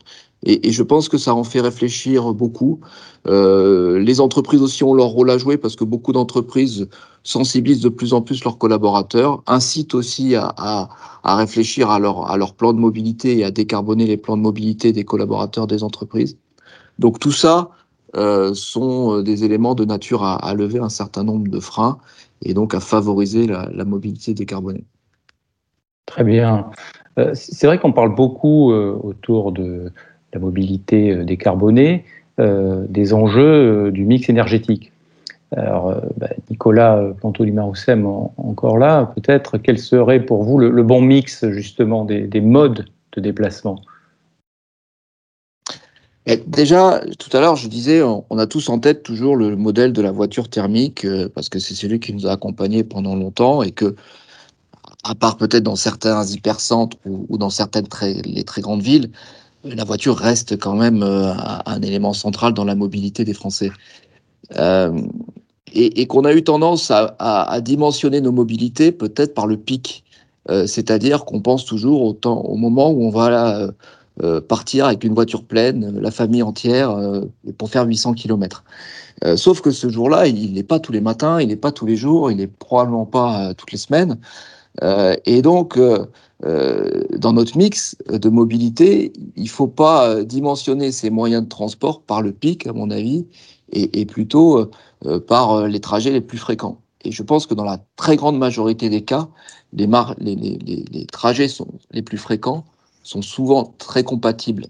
Et, 0.44 0.70
je 0.70 0.82
pense 0.82 1.08
que 1.08 1.18
ça 1.18 1.34
en 1.34 1.44
fait 1.44 1.60
réfléchir 1.60 2.32
beaucoup. 2.32 2.80
les 3.26 4.20
entreprises 4.20 4.62
aussi 4.62 4.84
ont 4.84 4.94
leur 4.94 5.08
rôle 5.08 5.30
à 5.30 5.38
jouer 5.38 5.56
parce 5.58 5.76
que 5.76 5.84
beaucoup 5.84 6.12
d'entreprises 6.12 6.88
sensibilisent 7.28 7.82
de 7.82 7.90
plus 7.90 8.14
en 8.14 8.22
plus 8.22 8.42
leurs 8.44 8.56
collaborateurs, 8.56 9.42
incitent 9.46 9.94
aussi 9.94 10.34
à, 10.34 10.88
réfléchir 11.24 11.90
à 11.90 11.98
leur, 11.98 12.30
à 12.30 12.38
plan 12.56 12.72
de 12.72 12.78
mobilité 12.78 13.38
et 13.38 13.44
à 13.44 13.50
décarboner 13.50 14.06
les 14.06 14.16
plans 14.16 14.36
de 14.36 14.42
mobilité 14.42 14.92
des 14.92 15.04
collaborateurs 15.04 15.66
des 15.66 15.82
entreprises. 15.82 16.38
Donc 16.98 17.18
tout 17.20 17.32
ça 17.32 17.70
euh, 18.16 18.54
sont 18.54 19.18
euh, 19.18 19.22
des 19.22 19.44
éléments 19.44 19.74
de 19.74 19.84
nature 19.84 20.24
à, 20.24 20.54
lever 20.54 20.78
un 20.78 20.88
certain 20.88 21.24
nombre 21.24 21.48
de 21.48 21.60
freins 21.60 21.98
et 22.42 22.54
donc 22.54 22.74
à 22.74 22.80
favoriser 22.80 23.46
la, 23.46 23.84
mobilité 23.84 24.32
décarbonée. 24.32 24.84
Très 26.06 26.24
bien. 26.24 26.70
Euh, 27.18 27.32
c'est 27.34 27.66
vrai 27.66 27.78
qu'on 27.78 27.92
parle 27.92 28.14
beaucoup 28.14 28.72
autour 28.72 29.52
de 29.52 29.92
la 30.32 30.40
mobilité 30.40 31.14
décarbonée 31.24 32.04
des 32.38 33.14
enjeux 33.14 33.90
du 33.90 34.04
mix 34.04 34.28
énergétique. 34.28 34.92
Alors, 35.56 35.88
euh, 35.88 36.00
bah, 36.16 36.28
Nicolas 36.50 37.02
Planto-Limaroussem, 37.20 38.06
encore 38.06 38.76
là, 38.76 39.12
peut-être, 39.14 39.56
quel 39.58 39.78
serait 39.78 40.24
pour 40.24 40.44
vous 40.44 40.58
le, 40.58 40.82
bon 40.82 41.00
mix 41.00 41.48
justement 41.48 42.04
des, 42.04 42.40
modes 42.40 42.84
de 43.12 43.20
déplacement? 43.20 43.80
Déjà, 46.46 47.00
tout 47.18 47.34
à 47.34 47.40
l'heure, 47.40 47.56
je 47.56 47.68
disais, 47.68 48.02
on 48.02 48.38
a 48.38 48.46
tous 48.46 48.68
en 48.68 48.78
tête 48.78 49.02
toujours 49.02 49.34
le 49.34 49.56
modèle 49.56 49.94
de 49.94 50.02
la 50.02 50.12
voiture 50.12 50.50
thermique, 50.50 51.06
euh, 51.06 51.30
parce 51.34 51.48
que 51.48 51.58
c'est 51.58 51.74
celui 51.74 52.00
qui 52.00 52.12
nous 52.12 52.26
a 52.26 52.32
accompagnés 52.32 52.84
pendant 52.84 53.16
longtemps 53.16 53.62
et 53.62 53.70
que, 53.70 53.96
à 55.04 55.14
part 55.14 55.38
peut-être 55.38 55.62
dans 55.62 55.76
certains 55.76 56.22
hypercentres 56.26 56.98
ou, 57.06 57.38
dans 57.38 57.48
certaines 57.48 57.86
les 58.26 58.44
très 58.44 58.60
grandes 58.60 58.82
villes, 58.82 59.10
la 59.74 59.84
voiture 59.84 60.16
reste 60.16 60.58
quand 60.58 60.74
même 60.74 61.02
euh, 61.02 61.32
un 61.66 61.80
élément 61.82 62.12
central 62.12 62.52
dans 62.54 62.64
la 62.64 62.74
mobilité 62.74 63.24
des 63.24 63.34
Français. 63.34 63.70
Euh, 64.56 65.00
et, 65.74 66.06
qu'on 66.06 66.24
a 66.24 66.32
eu 66.32 66.42
tendance 66.42 66.90
à, 66.90 67.60
dimensionner 67.60 68.22
nos 68.22 68.32
mobilités 68.32 68.90
peut-être 68.90 69.34
par 69.34 69.46
le 69.46 69.58
pic, 69.58 70.02
euh, 70.48 70.66
c'est-à-dire 70.66 71.26
qu'on 71.26 71.42
pense 71.42 71.66
toujours 71.66 72.16
au, 72.24 72.56
moment 72.56 72.90
où 72.90 73.04
on 73.04 73.10
va 73.10 73.68
partir 74.48 74.86
avec 74.86 75.04
une 75.04 75.14
voiture 75.14 75.44
pleine, 75.44 76.00
la 76.00 76.10
famille 76.10 76.42
entière, 76.42 76.98
pour 77.58 77.68
faire 77.68 77.86
800 77.86 78.14
km. 78.14 78.64
sauf 79.36 79.60
que 79.60 79.70
ce 79.70 79.90
jour-là, 79.90 80.26
il 80.26 80.54
n'est 80.54 80.62
pas 80.62 80.80
tous 80.80 80.90
les 80.90 81.02
matins, 81.02 81.38
il 81.38 81.48
n'est 81.48 81.56
pas 81.56 81.70
tous 81.70 81.86
les 81.86 81.96
jours, 81.96 82.30
il 82.30 82.38
n'est 82.38 82.48
probablement 82.48 83.06
pas 83.06 83.52
toutes 83.54 83.70
les 83.70 83.78
semaines. 83.78 84.18
et 84.82 85.42
donc, 85.42 85.78
dans 86.42 87.32
notre 87.32 87.58
mix 87.58 87.96
de 88.08 88.28
mobilité, 88.28 89.12
il 89.36 89.42
ne 89.42 89.48
faut 89.48 89.66
pas 89.66 90.22
dimensionner 90.22 90.92
ces 90.92 91.10
moyens 91.10 91.42
de 91.42 91.48
transport 91.48 92.02
par 92.02 92.22
le 92.22 92.32
pic, 92.32 92.66
à 92.66 92.72
mon 92.72 92.90
avis, 92.90 93.26
et, 93.72 94.06
plutôt 94.06 94.58
euh, 94.58 94.70
euh, 95.06 95.20
par 95.20 95.52
euh, 95.52 95.68
les 95.68 95.80
trajets 95.80 96.10
les 96.10 96.20
plus 96.20 96.38
fréquents. 96.38 96.80
Et 97.04 97.12
je 97.12 97.22
pense 97.22 97.46
que 97.46 97.54
dans 97.54 97.64
la 97.64 97.78
très 97.96 98.16
grande 98.16 98.38
majorité 98.38 98.88
des 98.88 99.02
cas, 99.02 99.28
les, 99.72 99.86
les, 100.18 101.06
trajets 101.06 101.48
sont, 101.48 101.68
les 101.90 102.02
plus 102.02 102.18
fréquents 102.18 102.64
sont 103.02 103.22
souvent 103.22 103.74
très 103.78 104.02
compatibles 104.02 104.66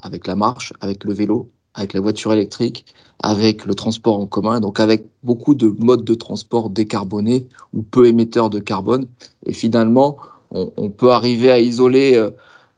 avec 0.00 0.26
la 0.26 0.36
marche, 0.36 0.72
avec 0.80 1.04
le 1.04 1.12
vélo, 1.12 1.50
avec 1.74 1.94
la 1.94 2.00
voiture 2.00 2.32
électrique, 2.32 2.84
avec 3.20 3.64
le 3.64 3.74
transport 3.74 4.20
en 4.20 4.26
commun, 4.26 4.60
donc 4.60 4.78
avec 4.78 5.06
beaucoup 5.24 5.54
de 5.54 5.74
modes 5.78 6.04
de 6.04 6.14
transport 6.14 6.70
décarbonés 6.70 7.48
ou 7.72 7.82
peu 7.82 8.06
émetteurs 8.06 8.50
de 8.50 8.60
carbone. 8.60 9.08
Et 9.46 9.52
finalement, 9.52 10.18
on, 10.50 10.72
on 10.76 10.90
peut 10.90 11.10
arriver 11.10 11.50
à 11.50 11.58
isoler 11.58 12.30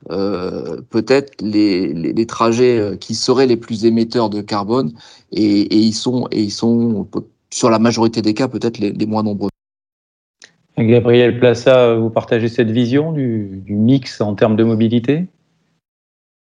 euh, 0.08 0.80
peut-être 0.88 1.42
les, 1.42 1.92
les, 1.92 2.26
trajets 2.26 2.78
euh, 2.78 2.96
qui 2.96 3.14
seraient 3.14 3.46
les 3.46 3.58
plus 3.58 3.84
émetteurs 3.84 4.30
de 4.30 4.40
carbone 4.40 4.94
et, 5.30 5.60
et 5.60 5.76
ils 5.76 5.92
sont 5.92 6.26
et 6.30 6.40
ils 6.40 6.50
sont 6.50 7.06
sur 7.50 7.68
la 7.68 7.78
majorité 7.78 8.22
des 8.22 8.32
cas 8.32 8.48
peut-être 8.48 8.78
les, 8.78 8.92
les, 8.92 9.04
moins 9.04 9.22
nombreux. 9.22 9.50
Gabriel 10.78 11.38
Plaça, 11.38 11.96
vous 11.96 12.08
partagez 12.08 12.48
cette 12.48 12.70
vision 12.70 13.12
du, 13.12 13.60
du 13.62 13.74
mix 13.74 14.22
en 14.22 14.34
termes 14.34 14.56
de 14.56 14.64
mobilité? 14.64 15.26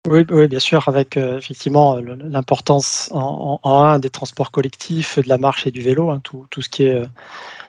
Oui, 0.07 0.25
oui, 0.31 0.47
bien 0.47 0.59
sûr, 0.59 0.87
avec 0.87 1.15
euh, 1.15 1.37
effectivement 1.37 1.97
l'importance 1.97 3.09
en, 3.11 3.59
en, 3.61 3.83
un 3.83 3.99
des 3.99 4.09
transports 4.09 4.49
collectifs, 4.49 5.19
de 5.19 5.29
la 5.29 5.37
marche 5.37 5.67
et 5.67 5.71
du 5.71 5.81
vélo, 5.81 6.09
hein, 6.09 6.19
tout, 6.23 6.47
tout, 6.49 6.63
ce 6.63 6.69
qui 6.69 6.85
est 6.85 7.03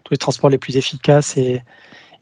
tous 0.04 0.14
les 0.14 0.18
transports 0.18 0.48
les 0.48 0.58
plus 0.58 0.78
efficaces 0.78 1.36
et, 1.36 1.60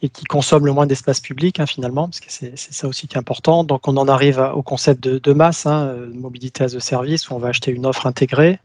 et 0.02 0.08
qui 0.08 0.24
consomment 0.24 0.66
le 0.66 0.72
moins 0.72 0.86
d'espace 0.86 1.20
public 1.20 1.60
hein, 1.60 1.66
finalement, 1.66 2.08
parce 2.08 2.20
que 2.20 2.30
c'est 2.30 2.56
ça 2.56 2.88
aussi 2.88 3.08
qui 3.08 3.16
est 3.16 3.18
important. 3.18 3.64
Donc 3.64 3.88
on 3.88 3.96
en 3.96 4.08
arrive 4.08 4.38
au 4.54 4.62
concept 4.62 5.02
de, 5.02 5.32
masse, 5.32 5.66
hein, 5.66 5.86
euh, 5.86 6.10
mobilité 6.12 6.64
as 6.64 6.74
a 6.74 6.80
service, 6.80 7.30
où 7.30 7.34
on 7.34 7.38
va 7.38 7.48
acheter 7.48 7.70
une 7.70 7.86
offre 7.86 8.06
intégrée. 8.06 8.58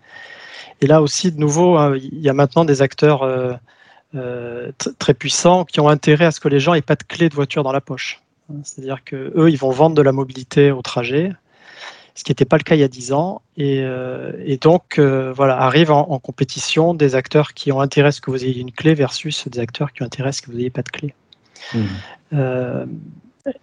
Et 0.82 0.88
là 0.88 1.02
aussi, 1.02 1.32
de 1.32 1.40
nouveau, 1.40 1.78
hein, 1.78 1.96
il 1.98 2.20
y 2.20 2.30
a 2.30 2.34
maintenant 2.34 2.66
des 2.66 2.82
acteurs 2.82 3.24
euh, 3.24 3.54
euh, 4.16 4.72
très 4.98 5.14
puissants 5.14 5.66
qui 5.66 5.80
ont 5.80 5.90
intérêt 5.90 6.26
à 6.26 6.32
ce 6.32 6.40
que 6.40 6.48
les 6.48 6.60
gens 6.60 6.74
n'aient 6.74 6.82
pas 6.82 6.96
de 6.96 7.04
clé 7.04 7.30
de 7.30 7.36
voiture 7.36 7.64
dans 7.64 7.72
la 7.72 7.82
poche. 7.82 8.22
C'est-à-dire 8.64 9.04
que 9.04 9.32
eux, 9.36 9.50
ils 9.50 9.58
vont 9.58 9.70
vendre 9.70 9.96
de 9.96 10.02
la 10.02 10.12
mobilité 10.12 10.72
au 10.72 10.82
trajet, 10.82 11.32
ce 12.20 12.26
qui 12.26 12.32
n'était 12.32 12.44
pas 12.44 12.58
le 12.58 12.64
cas 12.64 12.76
il 12.76 12.82
y 12.82 12.84
a 12.84 12.90
10 12.90 13.14
ans. 13.14 13.42
Et, 13.56 13.82
donc, 14.60 15.00
voilà, 15.00 15.62
arrivent 15.62 15.92
en, 15.92 16.10
en, 16.10 16.20
compétition 16.20 16.94
des 16.94 17.16
acteurs 17.16 17.54
qui 17.54 17.72
ont 17.72 17.80
intérêt 17.80 18.10
à 18.10 18.12
ce 18.12 18.20
que 18.20 18.30
vous 18.30 18.44
ayez 18.44 18.60
une 18.60 18.74
clé 18.74 18.94
versus 18.94 19.48
des 19.48 19.60
acteurs 19.60 19.94
qui 19.94 20.04
ont 20.04 20.06
intérêt 20.06 20.30
à 20.30 20.32
ce 20.34 20.42
que 20.42 20.52
vous 20.52 20.58
n'ayez 20.58 20.70
pas 20.70 20.82
de 20.82 20.90
clé. 20.90 21.14
Mmh. 21.74 21.80
Euh, 22.34 22.86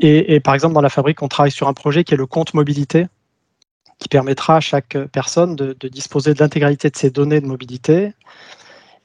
et, 0.01 0.41
par 0.41 0.55
exemple, 0.55 0.75
dans 0.75 0.81
la 0.81 0.89
fabrique, 0.89 1.21
on 1.23 1.29
travaille 1.29 1.51
sur 1.51 1.69
un 1.69 1.75
projet 1.75 2.03
qui 2.03 2.15
est 2.15 2.17
le 2.17 2.25
compte 2.25 2.55
mobilité, 2.55 3.09
qui 3.99 4.09
permettra 4.09 4.57
à 4.57 4.61
chaque 4.61 4.97
personne 5.13 5.55
de, 5.55 5.77
disposer 5.89 6.33
de 6.33 6.41
l'intégralité 6.41 6.89
de 6.89 6.97
ses 6.97 7.11
données 7.11 7.43
de 7.43 7.47
mobilité 7.47 8.15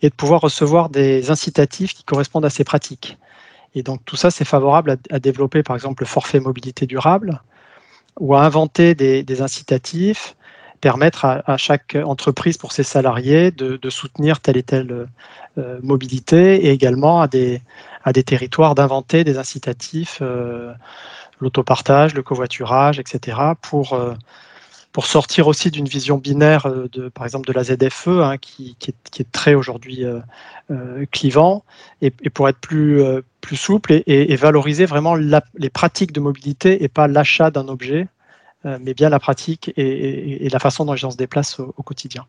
et 0.01 0.09
de 0.09 0.15
pouvoir 0.15 0.39
recevoir 0.39 0.89
des 0.89 1.29
incitatifs 1.29 1.93
qui 1.93 2.05
correspondent 2.05 2.45
à 2.45 2.49
ses 2.49 2.63
pratiques. 2.63 3.17
Et 3.75 3.83
donc 3.83 4.03
tout 4.05 4.15
ça, 4.15 4.31
c'est 4.31 4.45
favorable 4.45 4.97
à, 5.09 5.19
développer 5.19 5.61
par 5.61 5.75
exemple 5.75 6.03
le 6.03 6.07
forfait 6.07 6.39
mobilité 6.39 6.85
durable 6.85 7.41
ou 8.19 8.35
à 8.35 8.43
inventer 8.43 8.95
des, 8.95 9.41
incitatifs, 9.41 10.35
permettre 10.79 11.25
à, 11.25 11.57
chaque 11.57 11.95
entreprise 11.95 12.57
pour 12.57 12.71
ses 12.71 12.83
salariés 12.83 13.51
de, 13.51 13.89
soutenir 13.89 14.39
telle 14.39 14.57
et 14.57 14.63
telle 14.63 15.07
euh, 15.57 15.79
mobilité 15.83 16.65
et 16.65 16.71
également 16.71 17.21
à 17.21 17.27
des, 17.27 17.61
territoires 18.25 18.75
d'inventer 18.75 19.23
des 19.23 19.37
incitatifs, 19.37 20.19
euh, 20.21 20.73
l'autopartage, 21.39 22.13
le 22.13 22.23
covoiturage, 22.23 22.99
etc., 22.99 23.37
pour, 23.61 23.93
euh, 23.93 24.13
pour 24.91 25.05
sortir 25.05 25.47
aussi 25.47 25.71
d'une 25.71 25.87
vision 25.87 26.17
binaire, 26.17 26.71
de, 26.91 27.09
par 27.09 27.25
exemple 27.25 27.47
de 27.47 27.53
la 27.53 27.63
ZFE, 27.63 28.07
hein, 28.07 28.37
qui, 28.37 28.75
est, 28.87 29.31
très 29.31 29.53
aujourd'hui 29.53 30.05
clivant, 31.11 31.63
et, 32.01 32.11
pour 32.11 32.49
être 32.49 32.59
plus, 32.59 33.03
plus 33.41 33.57
souple 33.57 34.03
et, 34.05 34.35
valoriser 34.35 34.85
vraiment 34.85 35.15
les 35.15 35.69
pratiques 35.69 36.13
de 36.13 36.19
mobilité 36.19 36.83
et 36.83 36.87
pas 36.87 37.07
l'achat 37.07 37.51
d'un 37.51 37.67
objet, 37.67 38.07
mais 38.63 38.93
bien 38.93 39.09
la 39.09 39.19
pratique 39.19 39.71
et, 39.75 40.47
la 40.49 40.59
façon 40.59 40.85
dont 40.85 40.93
les 40.93 40.99
gens 40.99 41.11
se 41.11 41.17
déplacent 41.17 41.59
au 41.59 41.83
quotidien. 41.83 42.25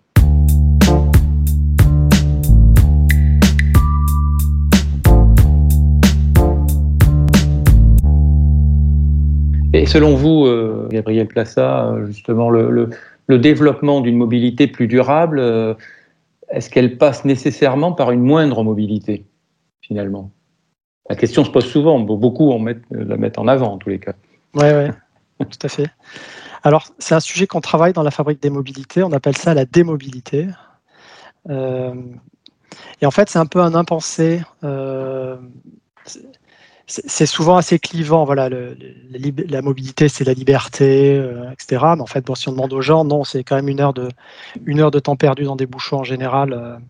Et 9.74 9.86
selon 9.86 10.14
vous, 10.14 10.46
euh, 10.46 10.86
Gabriel 10.90 11.26
Plaça, 11.26 11.96
justement, 12.06 12.50
le, 12.50 12.90
développement 13.28 14.02
d'une 14.02 14.18
mobilité 14.18 14.66
plus 14.66 14.86
durable, 14.86 15.38
euh, 15.38 15.72
est-ce 16.50 16.68
qu'elle 16.68 16.98
passe 16.98 17.24
nécessairement 17.24 17.92
par 17.92 18.10
une 18.10 18.20
moindre 18.20 18.62
mobilité, 18.62 19.24
finalement? 19.80 20.30
La 21.08 21.16
question 21.16 21.44
se 21.44 21.50
pose 21.50 21.66
souvent, 21.66 21.98
beaucoup 21.98 22.52
en 22.52 22.64
la 22.90 23.16
mettent 23.16 23.38
en 23.38 23.48
avant 23.48 23.72
en 23.72 23.78
tous 23.78 23.88
les 23.88 23.98
cas. 23.98 24.14
Oui, 24.54 24.66
oui, 24.72 24.90
tout 25.46 25.66
à 25.66 25.68
fait. 25.68 25.88
Alors, 26.62 26.86
c'est 26.98 27.14
un 27.14 27.20
sujet 27.20 27.46
qu'on 27.46 27.60
travaille 27.60 27.92
dans 27.92 28.02
la 28.02 28.10
fabrique 28.10 28.40
des 28.40 28.50
mobilités, 28.50 29.02
on 29.02 29.12
appelle 29.12 29.36
ça 29.36 29.52
la 29.54 29.64
démobilité. 29.64 30.46
Euh, 31.50 31.94
et 33.00 33.06
en 33.06 33.10
fait, 33.10 33.28
c'est 33.28 33.38
un 33.38 33.46
peu 33.46 33.60
un 33.60 33.74
impensé. 33.74 34.42
Euh, 34.62 35.36
c'est 36.86 37.26
souvent 37.26 37.56
assez 37.56 37.78
clivant. 37.78 38.24
Voilà, 38.24 38.48
la 38.48 39.62
mobilité, 39.62 40.08
c'est 40.08 40.24
la 40.24 40.34
liberté, 40.34 41.16
euh, 41.16 41.50
etc. 41.50 41.84
Mais 41.96 42.02
en 42.02 42.06
fait, 42.06 42.24
si 42.36 42.48
on 42.48 42.52
demande 42.52 42.72
aux 42.72 42.82
gens, 42.82 43.04
non, 43.04 43.24
c'est 43.24 43.42
quand 43.44 43.56
même 43.56 43.68
une 43.68 43.80
heure 43.80 43.92
de 43.92 44.98
temps 44.98 45.16
perdu 45.16 45.44
dans 45.44 45.56
des 45.56 45.66
bouchons 45.66 45.98
en 45.98 46.04
général. 46.04 46.80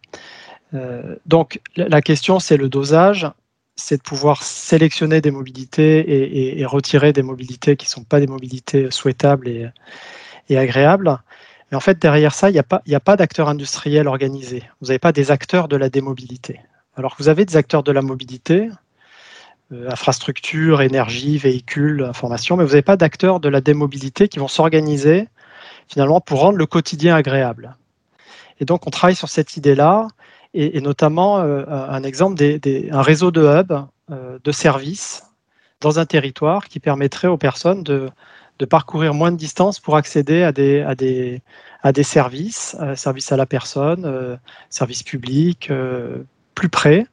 donc, 1.26 1.60
la 1.76 2.02
question, 2.02 2.40
c'est 2.40 2.56
le 2.56 2.68
dosage 2.68 3.30
c'est 3.76 3.96
de 3.96 4.02
pouvoir 4.02 4.42
sélectionner 4.42 5.20
des 5.20 5.30
mobilités 5.30 6.58
et, 6.58 6.64
retirer 6.66 7.12
des 7.12 7.22
mobilités 7.22 7.76
qui 7.76 7.86
ne 7.86 7.90
sont 7.90 8.04
pas 8.04 8.20
des 8.20 8.26
mobilités 8.26 8.90
souhaitables 8.90 9.48
et, 9.48 10.56
agréables. 10.56 11.18
Mais 11.70 11.76
en 11.76 11.80
fait, 11.80 11.98
derrière 11.98 12.34
ça, 12.34 12.50
il 12.50 12.52
n'y 12.52 12.58
a 12.58 12.62
pas, 12.62 12.82
pas 13.04 13.16
d'acteurs 13.16 13.48
industriels 13.48 14.06
organisés. 14.06 14.62
Vous 14.80 14.88
n'avez 14.88 14.98
pas 14.98 15.12
des 15.12 15.30
acteurs 15.30 15.68
de 15.68 15.76
la 15.76 15.88
démobilité. 15.88 16.60
Alors 16.96 17.16
que 17.16 17.22
vous 17.22 17.30
avez 17.30 17.46
des 17.46 17.56
acteurs 17.56 17.82
de 17.82 17.92
la 17.92 18.02
mobilité, 18.02 18.68
euh, 19.72 19.90
infrastructure, 19.90 20.82
énergie, 20.82 21.38
véhicules, 21.38 22.04
information, 22.04 22.58
mais 22.58 22.64
vous 22.64 22.70
n'avez 22.70 22.82
pas 22.82 22.98
d'acteurs 22.98 23.40
de 23.40 23.48
la 23.48 23.62
démobilité 23.62 24.28
qui 24.28 24.38
vont 24.38 24.48
s'organiser 24.48 25.28
finalement 25.88 26.20
pour 26.20 26.40
rendre 26.40 26.58
le 26.58 26.66
quotidien 26.66 27.16
agréable. 27.16 27.76
Et 28.60 28.66
donc, 28.66 28.86
on 28.86 28.90
travaille 28.90 29.16
sur 29.16 29.30
cette 29.30 29.56
idée-là 29.56 30.08
et, 30.54 30.80
notamment 30.80 31.40
euh, 31.40 31.64
un 31.68 32.02
exemple, 32.02 32.36
des, 32.36 32.88
réseau 32.92 33.30
de 33.30 33.42
hubs 33.42 33.86
euh, 34.10 34.38
de 34.42 34.52
services 34.52 35.24
dans 35.80 35.98
un 35.98 36.06
territoire 36.06 36.68
qui 36.68 36.80
permettrait 36.80 37.28
aux 37.28 37.38
personnes 37.38 37.82
de, 37.82 38.10
parcourir 38.70 39.12
moins 39.12 39.32
de 39.32 39.36
distance 39.36 39.80
pour 39.80 39.96
accéder 39.96 40.44
à 40.44 40.52
des, 40.52 41.40
des, 41.92 42.02
services, 42.04 42.76
euh, 42.80 42.94
services 42.94 43.32
à 43.32 43.36
la 43.36 43.44
personne, 43.44 44.38
services 44.70 45.02
publics, 45.02 45.68
plus 46.54 46.68
près. 46.68 47.06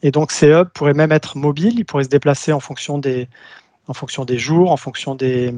Et 0.00 0.10
donc 0.10 0.32
ces 0.32 0.50
hubs 0.50 0.70
pourraient 0.70 0.94
même 0.94 1.12
être 1.12 1.36
mobiles, 1.36 1.78
ils 1.78 1.84
pourraient 1.84 2.04
se 2.04 2.08
déplacer 2.08 2.54
en 2.54 2.60
fonction 2.60 2.96
des, 2.96 3.28
jours, 4.38 4.72
en 4.72 4.78
fonction 4.78 5.14
des 5.14 5.52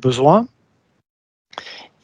besoins. 0.00 0.46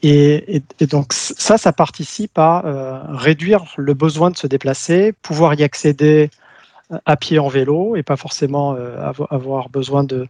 Et, 0.02 0.62
donc 0.80 1.12
ça, 1.12 1.59
ça 1.59 1.73
participe 1.73 2.38
à 2.38 2.64
euh, 2.64 2.99
réduire 3.11 3.64
le 3.76 3.92
besoin 3.95 4.30
de 4.30 4.37
se 4.37 4.47
déplacer, 4.47 5.12
pouvoir 5.21 5.54
y 5.54 5.62
accéder 5.62 6.30
euh, 6.90 6.97
à 7.04 7.16
pied 7.16 7.38
en 7.38 7.49
vélo 7.49 7.97
et 7.97 8.02
pas 8.02 8.16
forcément 8.16 8.75
euh, 8.75 8.97
avoir 9.30 9.69
besoin 9.69 10.02
de, 10.02 10.26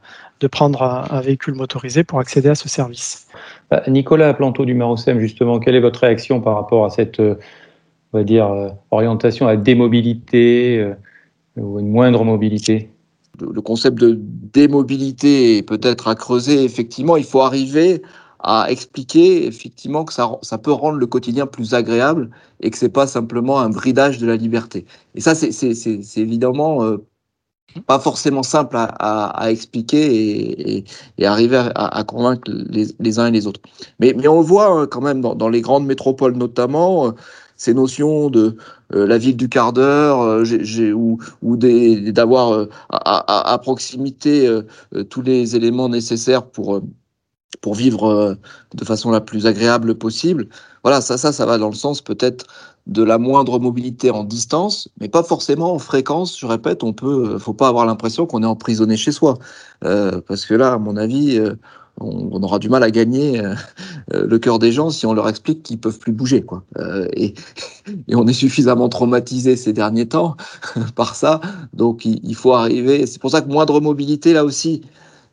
prendre 0.50 0.82
un, 0.82 1.20
véhicule 1.20 1.54
motorisé 1.54 2.02
pour 2.02 2.18
accéder 2.18 2.48
à 2.48 2.56
ce 2.56 2.68
service. 2.68 3.28
Bah, 3.70 3.82
Nicolas 3.86 4.34
Planteau 4.34 4.64
du 4.64 4.74
Marocem, 4.74 5.20
justement, 5.20 5.60
quelle 5.60 5.76
est 5.76 5.80
votre 5.80 6.00
réaction 6.00 6.40
par 6.40 6.56
rapport 6.56 6.84
à 6.84 6.90
cette 6.90 7.20
on 7.20 8.18
va 8.18 8.24
dire, 8.24 8.50
orientation 8.90 9.46
à 9.46 9.56
démobilité 9.56 10.94
ou 11.56 11.78
une 11.78 11.90
moindre 11.90 12.24
mobilité? 12.24 12.90
Le 13.40 13.60
concept 13.60 13.98
de 13.98 14.18
démobilité 14.20 15.58
est 15.58 15.62
peut-être 15.62 16.08
à 16.08 16.16
creuser. 16.16 16.64
Effectivement, 16.64 17.16
il 17.16 17.24
faut 17.24 17.40
arriver 17.40 18.02
à 18.42 18.70
expliquer 18.70 19.46
effectivement 19.46 20.04
que 20.04 20.12
ça, 20.12 20.30
ça 20.42 20.58
peut 20.58 20.72
rendre 20.72 20.98
le 20.98 21.06
quotidien 21.06 21.46
plus 21.46 21.74
agréable 21.74 22.30
et 22.60 22.70
que 22.70 22.78
c'est 22.78 22.88
pas 22.88 23.06
simplement 23.06 23.60
un 23.60 23.70
bridage 23.70 24.18
de 24.18 24.26
la 24.26 24.36
liberté. 24.36 24.86
Et 25.14 25.20
ça, 25.20 25.34
c'est 25.34 26.16
évidemment 26.16 26.82
euh, 26.84 26.98
pas 27.86 27.98
forcément 27.98 28.42
simple 28.42 28.76
à, 28.76 28.84
à, 28.84 29.50
expliquer 29.50 30.76
et, 30.76 30.84
et, 31.18 31.26
arriver 31.26 31.58
à, 31.58 31.98
à 31.98 32.04
convaincre 32.04 32.50
les, 32.50 32.86
les, 32.98 33.18
uns 33.18 33.26
et 33.26 33.30
les 33.30 33.46
autres. 33.46 33.60
Mais, 34.00 34.14
mais 34.16 34.28
on 34.28 34.40
voit 34.40 34.68
hein, 34.68 34.86
quand 34.86 35.02
même 35.02 35.20
dans, 35.20 35.34
dans, 35.34 35.48
les 35.48 35.60
grandes 35.60 35.86
métropoles 35.86 36.36
notamment 36.36 37.08
euh, 37.08 37.10
ces 37.56 37.74
notions 37.74 38.30
de 38.30 38.56
euh, 38.94 39.06
la 39.06 39.18
ville 39.18 39.36
du 39.36 39.50
quart 39.50 39.74
d'heure 39.74 40.42
ou, 40.94 41.18
ou 41.42 41.56
d'avoir 41.58 42.66
à, 42.88 43.52
à, 43.52 43.58
proximité 43.58 44.48
tous 45.10 45.20
les 45.20 45.56
éléments 45.56 45.90
nécessaires 45.90 46.46
pour 46.46 46.80
pour 47.60 47.74
vivre 47.74 48.04
euh, 48.04 48.34
de 48.74 48.84
façon 48.84 49.10
la 49.10 49.20
plus 49.20 49.46
agréable 49.46 49.94
possible. 49.94 50.48
Voilà, 50.82 51.00
ça, 51.00 51.18
ça, 51.18 51.32
ça 51.32 51.46
va 51.46 51.58
dans 51.58 51.68
le 51.68 51.74
sens 51.74 52.00
peut-être 52.00 52.46
de 52.86 53.02
la 53.02 53.18
moindre 53.18 53.58
mobilité 53.58 54.10
en 54.10 54.24
distance, 54.24 54.88
mais 55.00 55.08
pas 55.08 55.22
forcément 55.22 55.74
en 55.74 55.78
fréquence. 55.78 56.38
Je 56.38 56.46
répète, 56.46 56.82
on 56.82 56.92
peut, 56.92 57.34
euh, 57.34 57.38
faut 57.38 57.52
pas 57.52 57.68
avoir 57.68 57.86
l'impression 57.86 58.26
qu'on 58.26 58.42
est 58.42 58.46
emprisonné 58.46 58.96
chez 58.96 59.12
soi, 59.12 59.38
euh, 59.84 60.20
parce 60.26 60.46
que 60.46 60.54
là, 60.54 60.74
à 60.74 60.78
mon 60.78 60.96
avis, 60.96 61.40
on, 62.00 62.42
aura 62.42 62.58
du 62.58 62.70
mal 62.70 62.82
à 62.82 62.90
gagner 62.90 63.42
le 64.10 64.38
cœur 64.38 64.58
des 64.58 64.72
gens 64.72 64.88
si 64.88 65.04
on 65.04 65.12
leur 65.12 65.28
explique 65.28 65.62
qu'ils 65.62 65.78
peuvent 65.78 65.98
plus 65.98 66.12
bouger, 66.12 66.42
quoi. 66.42 66.64
Et, 67.14 67.34
on 68.14 68.26
est 68.26 68.32
suffisamment 68.32 68.88
traumatisé 68.88 69.56
ces 69.56 69.72
derniers 69.72 70.08
temps 70.08 70.36
par 70.94 71.14
ça, 71.14 71.40
donc 71.74 72.06
il, 72.06 72.20
il 72.24 72.34
faut 72.34 72.54
arriver. 72.54 73.06
C'est 73.06 73.20
pour 73.20 73.30
ça 73.30 73.42
que 73.42 73.48
moindre 73.48 73.80
mobilité 73.80 74.32
là 74.32 74.44
aussi. 74.44 74.82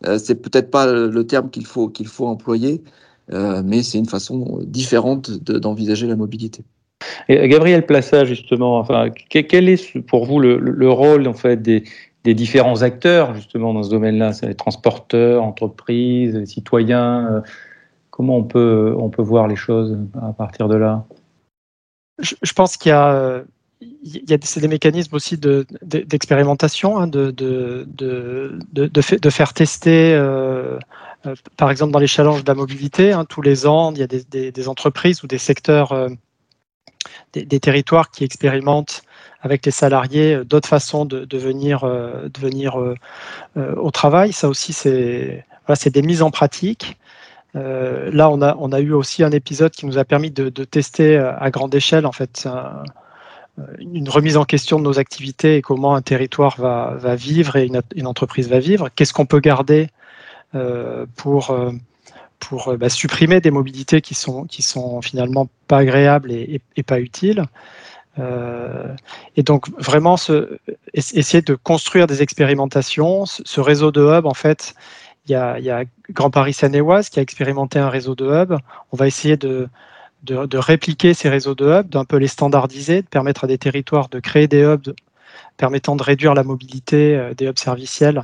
Euh, 0.06 0.18
c'est 0.18 0.36
peut-être 0.36 0.70
pas 0.70 0.86
le 0.86 1.24
terme 1.26 1.50
qu'il 1.50 1.66
faut, 1.66 1.90
qu'il 1.90 2.08
faut 2.08 2.28
employer, 2.28 2.84
euh, 3.34 3.62
mais 3.66 3.84
c'est 3.84 3.98
une 3.98 4.08
façon 4.08 4.60
différente 4.64 5.32
d'envisager 5.32 6.08
la 6.08 6.16
mobilité. 6.16 6.64
Et 7.30 7.48
Gabriel 7.48 7.86
Plassa, 7.86 8.26
justement, 8.26 8.80
enfin, 8.80 9.10
quel 9.30 9.70
est 9.70 10.00
pour 10.02 10.26
vous 10.26 10.40
le, 10.40 10.90
rôle 10.90 11.28
en 11.28 11.34
fait 11.34 11.62
des, 11.62 11.84
différents 12.26 12.82
acteurs 12.82 13.34
justement 13.36 13.74
dans 13.74 13.84
ce 13.84 13.90
domaine-là, 13.90 14.32
les 14.44 14.56
transporteurs, 14.56 15.44
entreprises, 15.44 16.36
les 16.36 16.46
citoyens. 16.46 17.26
Euh, 17.32 17.42
comment 18.10 18.36
on 18.36 18.44
peut 18.44 18.94
on 18.98 19.10
peut 19.10 19.22
voir 19.22 19.48
les 19.48 19.56
choses 19.56 19.98
à 20.22 20.34
partir 20.34 20.68
de 20.68 20.76
là? 20.76 21.06
Je, 22.20 22.54
pense 22.54 22.76
qu'il 22.76 22.90
y 22.90 22.94
a 22.94 23.44
il 23.82 24.30
y 24.30 24.34
a 24.34 24.38
des 24.38 24.68
mécanismes 24.68 25.16
aussi 25.16 25.38
d'expérimentation, 25.38 27.06
de, 27.08 27.32
de, 27.32 29.30
faire 29.30 29.54
tester, 29.54 30.14
euh, 30.14 30.80
euh, 31.26 31.36
par 31.58 31.70
exemple 31.70 31.92
dans 31.92 32.00
les 32.00 32.08
challenges 32.08 32.44
de 32.44 32.50
la 32.50 32.56
mobilité, 32.56 33.12
hein, 33.12 33.26
tous 33.26 33.42
les 33.42 33.68
ans, 33.68 33.92
il 33.94 34.00
y 34.00 34.04
a 34.04 34.08
des, 34.08 34.68
entreprises 34.68 35.24
ou 35.24 35.28
des 35.28 35.38
secteurs, 35.38 35.92
euh, 35.92 36.10
des, 37.34 37.60
territoires 37.60 38.10
qui 38.10 38.24
expérimentent 38.24 39.04
avec 39.42 39.66
les 39.66 39.72
salariés 39.72 40.44
d'autres 40.44 40.70
façons 40.70 41.06
de, 41.06 41.38
venir, 41.38 41.84
au 43.56 43.92
travail. 43.92 44.34
Ça 44.34 44.50
aussi, 44.50 44.74
c'est 44.74 45.46
des 45.86 46.02
mises 46.02 46.24
en 46.24 46.32
pratique. 46.32 46.98
là, 47.54 48.30
on 48.32 48.72
a, 48.72 48.80
eu 48.80 48.94
aussi 48.94 49.24
un 49.24 49.32
épisode 49.32 49.72
qui 49.72 49.86
nous 49.86 50.00
a 50.00 50.06
permis 50.06 50.32
de, 50.32 50.50
tester 50.64 51.18
à 51.18 51.52
grande 51.52 51.76
échelle, 51.76 52.08
en 52.08 52.12
fait, 52.12 52.48
une 53.80 54.10
remise 54.10 54.38
en 54.38 54.46
question 54.46 54.78
de 54.80 54.84
nos 54.84 55.00
activités 55.00 55.58
et 55.58 55.62
comment 55.62 55.96
un 55.96 56.02
territoire 56.02 56.58
va, 56.58 56.96
va 56.98 57.16
vivre 57.16 57.56
et 57.56 57.66
une, 57.96 58.08
entreprise 58.08 58.50
va 58.50 58.60
vivre. 58.60 58.90
Qu'est-ce 58.96 59.14
qu'on 59.14 59.26
peut 59.26 59.40
garder 59.40 59.88
euh, 60.56 61.06
pour, 61.16 61.52
euh, 61.52 61.72
pour 62.40 62.76
bah, 62.78 62.90
supprimer 62.90 63.42
des 63.42 63.52
mobilités 63.52 64.02
qui 64.02 64.14
sont, 64.14 64.46
qui 64.46 64.62
sont 64.62 65.02
finalement 65.02 65.50
pas 65.68 65.80
agréables 65.80 66.32
et, 66.32 66.62
et, 66.76 66.84
pas 66.84 67.00
utiles 67.00 67.46
euh, 68.20 68.96
et 69.36 69.44
donc 69.44 69.70
vraiment 69.80 70.16
essayer 70.94 71.42
de 71.42 71.56
construire 71.56 72.08
des 72.08 72.22
expérimentations. 72.22 73.26
Ce, 73.26 73.60
réseau 73.60 73.92
de 73.92 74.02
hubs, 74.02 74.26
en 74.26 74.34
fait, 74.34 74.74
il 75.26 75.32
y 75.34 75.36
a, 75.36 75.60
il 75.60 75.66
y 75.66 75.70
a 75.70 75.84
Grand 76.12 76.30
Paris 76.30 76.54
Seine-et-Oise 76.54 77.10
qui 77.10 77.20
a 77.20 77.22
expérimenté 77.22 77.80
un 77.80 77.90
réseau 77.90 78.16
de 78.16 78.26
hubs. 78.26 78.58
On 78.92 78.98
va 78.98 79.08
essayer 79.08 79.38
de, 79.38 79.68
de, 80.34 80.58
répliquer 80.58 81.14
ces 81.14 81.30
réseaux 81.30 81.56
de 81.56 81.66
hubs, 81.66 81.90
d'un 81.90 82.06
peu 82.06 82.18
les 82.18 82.28
standardiser, 82.28 83.02
de 83.02 83.08
permettre 83.08 83.46
à 83.46 83.48
des 83.48 83.58
territoires 83.58 84.10
de 84.10 84.20
créer 84.20 84.48
des 84.48 84.64
hubs 84.64 84.94
permettant 85.58 85.96
de 85.96 86.04
réduire 86.04 86.34
la 86.34 86.44
mobilité 86.44 87.16
euh, 87.16 87.34
des 87.34 87.48
hubs 87.48 87.58
serviciels 87.58 88.22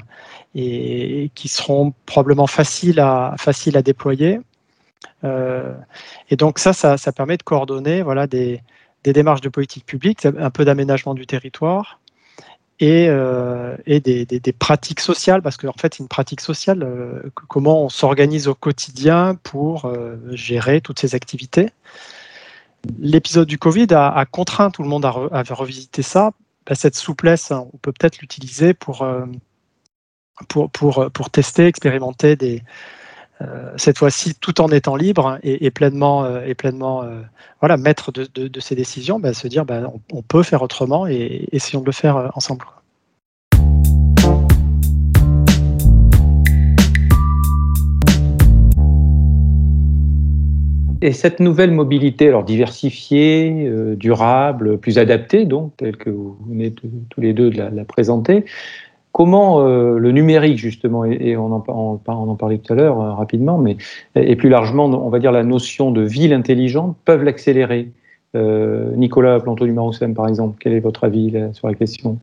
et, 0.56 1.32
qui 1.36 1.48
seront 1.48 1.94
probablement 2.06 2.48
faciles 2.48 3.00
à, 3.00 3.36
déployer. 3.84 4.40
Euh, 5.24 5.74
et 6.30 6.36
donc 6.36 6.60
ça, 6.60 6.74
ça, 6.74 7.12
permet 7.12 7.38
de 7.38 7.44
coordonner 7.44 8.04
voilà, 8.04 8.28
des 8.28 8.62
démarches 9.04 9.42
de 9.42 9.50
politique 9.50 9.86
publique, 9.86 10.26
un 10.26 10.50
peu 10.52 10.64
d'aménagement 10.64 11.14
du 11.14 11.26
territoire, 11.26 12.00
et, 12.84 13.08
euh, 13.08 13.78
des, 13.88 14.54
pratiques 14.58 15.00
sociales, 15.00 15.42
parce 15.42 15.56
qu'en 15.56 15.70
en 15.70 15.74
fait, 15.74 15.94
c'est 15.94 16.04
une 16.04 16.10
pratique 16.10 16.42
sociale, 16.42 16.84
euh, 16.84 17.22
comment 17.48 17.86
on 17.86 17.90
s'organise 17.90 18.50
au 18.50 18.56
quotidien 18.56 19.36
pour 19.42 19.86
euh, 19.86 20.18
gérer 20.32 20.82
toutes 20.82 21.00
ces 21.00 21.16
activités. 21.16 21.70
L'épisode 23.00 23.48
du 23.48 23.58
Covid 23.58 23.88
a, 23.92 24.26
contraint 24.30 24.70
tout 24.70 24.84
le 24.84 24.90
monde 24.90 25.06
à, 25.06 25.44
revisiter 25.52 26.02
ça. 26.02 26.32
Bah, 26.66 26.76
cette 26.76 26.96
souplesse, 26.96 27.52
hein, 27.52 27.68
on 27.74 27.78
peut 27.78 27.94
peut-être 27.94 28.20
l'utiliser 28.20 28.74
pour, 28.74 29.08
pour, 30.50 30.70
pour, 30.70 31.30
tester, 31.30 31.68
expérimenter 31.68 32.36
des, 32.36 32.64
cette 33.78 33.98
fois-ci 33.98 34.36
tout 34.36 34.62
en 34.62 34.68
étant 34.70 34.96
libre 34.96 35.40
et, 35.44 35.72
pleinement, 35.72 36.26
et 36.42 36.56
pleinement 36.56 37.04
voilà, 37.60 37.78
maître 37.78 38.12
de, 38.12 38.60
ces 38.60 38.76
décisions, 38.76 39.20
bah, 39.20 39.34
se 39.34 39.48
dire 39.48 39.66
bah, 39.66 39.82
on, 40.12 40.22
peut 40.22 40.44
faire 40.44 40.62
autrement 40.62 41.08
et 41.08 41.48
essayons 41.52 41.82
de 41.82 41.86
le 41.86 41.92
faire 41.92 42.32
ensemble. 42.36 42.66
Et 51.04 51.12
cette 51.12 51.42
nouvelle 51.42 51.72
mobilité, 51.72 52.30
alors 52.30 52.46
diversifiée, 52.46 53.68
euh, 53.68 53.94
durable, 53.94 54.78
plus 54.78 54.98
adaptée, 54.98 55.44
donc, 55.44 55.76
telle 55.76 55.98
que 55.98 56.10
vous 56.10 56.38
venez 56.48 56.72
tous 56.72 57.20
les 57.20 57.34
deux 57.34 57.50
de 57.50 57.62
la, 57.62 57.84
présenter, 57.84 58.46
comment 59.14 59.62
euh, 59.62 59.98
le 59.98 60.12
numérique, 60.12 60.58
justement, 60.58 61.06
et, 61.06 61.38
on, 61.38 61.54
en, 61.54 62.36
parlait 62.36 62.58
tout 62.58 62.74
à 62.74 62.76
l'heure 62.76 63.00
euh, 63.00 63.14
rapidement, 63.14 63.58
mais 63.58 63.78
et 64.16 64.36
plus 64.36 64.50
largement, 64.50 64.86
on 64.86 65.10
va 65.10 65.20
dire 65.20 65.32
la 65.32 65.44
notion 65.44 65.92
de 65.92 66.02
ville 66.02 66.34
intelligente, 66.34 66.98
peuvent 67.06 67.24
l'accélérer. 67.24 67.90
Nicolas 68.36 69.40
Planto 69.40 69.64
du 69.64 69.74
Marousem, 69.74 70.16
par 70.16 70.28
exemple, 70.28 70.58
quel 70.60 70.74
est 70.74 70.80
votre 70.80 71.04
avis 71.04 71.32
sur 71.54 71.68
la 71.68 71.76
question? 71.76 72.18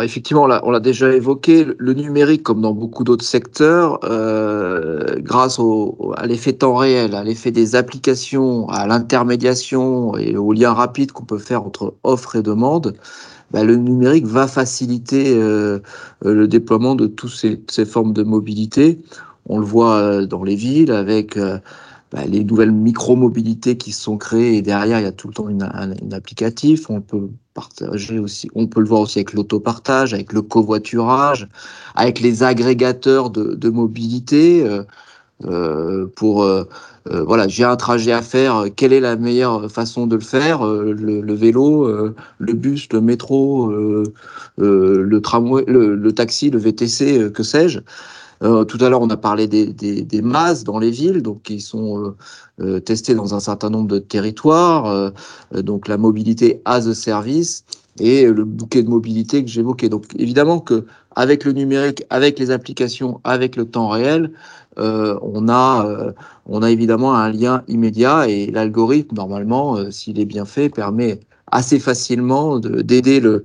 Effectivement, 0.00 0.48
on 0.62 0.70
l'a 0.70 0.80
déjà 0.80 1.12
évoqué, 1.12 1.66
le 1.76 1.92
numérique, 1.92 2.42
comme 2.42 2.62
dans 2.62 2.72
beaucoup 2.72 3.04
d'autres 3.04 3.24
secteurs, 3.24 3.98
euh, 4.04 5.16
grâce 5.18 5.60
à 6.16 6.26
l'effet 6.26 6.54
temps 6.54 6.76
réel, 6.76 7.14
à 7.14 7.22
l'effet 7.22 7.50
des 7.50 7.76
applications, 7.76 8.68
à 8.70 8.86
l'intermédiation 8.86 10.16
et 10.16 10.36
au 10.36 10.52
lien 10.54 10.72
rapide 10.72 11.12
qu'on 11.12 11.24
peut 11.24 11.38
faire 11.38 11.64
entre 11.64 11.94
offre 12.04 12.36
et 12.36 12.42
demande, 12.42 12.94
bah, 13.52 13.64
le 13.64 13.76
numérique 13.76 14.26
va 14.26 14.46
faciliter 14.48 15.34
euh, 15.34 15.78
le 16.24 16.48
déploiement 16.48 16.94
de 16.94 17.06
toutes 17.06 17.32
ces, 17.68 17.84
formes 17.84 18.12
de 18.12 18.22
mobilité. 18.22 19.00
On 19.46 19.58
le 19.58 19.64
voit 19.64 19.96
euh, 19.96 20.26
dans 20.26 20.42
les 20.42 20.56
villes 20.56 20.92
avec 20.92 21.36
euh, 21.36 21.58
bah, 22.12 22.24
les 22.26 22.44
nouvelles 22.44 22.72
micro-mobilités 22.72 23.76
qui 23.76 23.92
sont 23.92 24.16
créées 24.16 24.56
et 24.56 24.62
derrière 24.62 25.00
il 25.00 25.02
y 25.02 25.06
a 25.06 25.12
tout 25.12 25.28
le 25.28 25.34
temps 25.34 25.48
une, 25.48 25.62
un, 25.62 25.92
applicatif. 26.12 26.88
On 26.88 27.00
peut 27.02 27.28
partager 27.52 28.18
aussi, 28.18 28.48
on 28.54 28.66
peut 28.66 28.80
le 28.80 28.88
voir 28.88 29.02
aussi 29.02 29.18
avec 29.18 29.34
l'autopartage, 29.34 30.14
avec 30.14 30.32
le 30.32 30.40
covoiturage, 30.40 31.48
avec 31.94 32.20
les 32.20 32.42
agrégateurs 32.42 33.28
de 33.30 33.68
mobilité. 33.68 34.66
Euh, 35.44 36.06
pour 36.16 36.42
euh, 36.42 36.64
euh, 37.10 37.22
voilà, 37.24 37.48
j'ai 37.48 37.64
un 37.64 37.76
trajet 37.76 38.12
à 38.12 38.22
faire. 38.22 38.66
Quelle 38.76 38.92
est 38.92 39.00
la 39.00 39.16
meilleure 39.16 39.70
façon 39.70 40.06
de 40.06 40.14
le 40.14 40.22
faire? 40.22 40.64
Le, 40.64 41.34
vélo, 41.34 41.88
le 42.38 42.52
bus, 42.52 42.88
le 42.92 43.00
métro, 43.00 43.72
le 44.56 45.20
tramway, 45.20 45.64
le, 45.66 46.12
taxi, 46.12 46.50
le 46.50 46.58
VTC, 46.58 47.32
que 47.32 47.42
sais-je? 47.42 47.80
Tout 48.40 48.78
à 48.80 48.88
l'heure, 48.88 49.02
on 49.02 49.10
a 49.10 49.16
parlé 49.16 49.46
des, 49.46 50.22
masses 50.22 50.64
dans 50.64 50.78
les 50.78 50.90
villes, 50.90 51.22
donc 51.22 51.42
qui 51.42 51.60
sont 51.60 52.14
testées 52.84 53.14
dans 53.14 53.34
un 53.34 53.40
certain 53.40 53.70
nombre 53.70 53.88
de 53.88 53.98
territoires. 53.98 55.12
Donc 55.52 55.88
la 55.88 55.96
mobilité 55.96 56.62
as 56.64 56.86
a 56.86 56.94
service 56.94 57.64
et 58.00 58.26
le 58.26 58.44
bouquet 58.44 58.82
de 58.82 58.88
mobilité 58.88 59.44
que 59.44 59.50
j'évoquais. 59.50 59.88
Donc 59.88 60.06
évidemment 60.18 60.60
que 60.60 60.86
avec 61.14 61.44
le 61.44 61.52
numérique, 61.52 62.04
avec 62.10 62.38
les 62.38 62.50
applications, 62.50 63.20
avec 63.24 63.56
le 63.56 63.66
temps 63.66 63.88
réel, 63.88 64.32
on 64.78 65.48
a 65.50 66.14
on 66.46 66.62
a 66.62 66.70
évidemment 66.70 67.14
un 67.14 67.30
lien 67.30 67.62
immédiat 67.68 68.28
et 68.28 68.50
l'algorithme 68.50 69.14
normalement, 69.14 69.90
s'il 69.90 70.18
est 70.18 70.24
bien 70.24 70.46
fait, 70.46 70.70
permet 70.70 71.20
assez 71.50 71.78
facilement 71.78 72.58
d'aider 72.58 73.20
le 73.20 73.44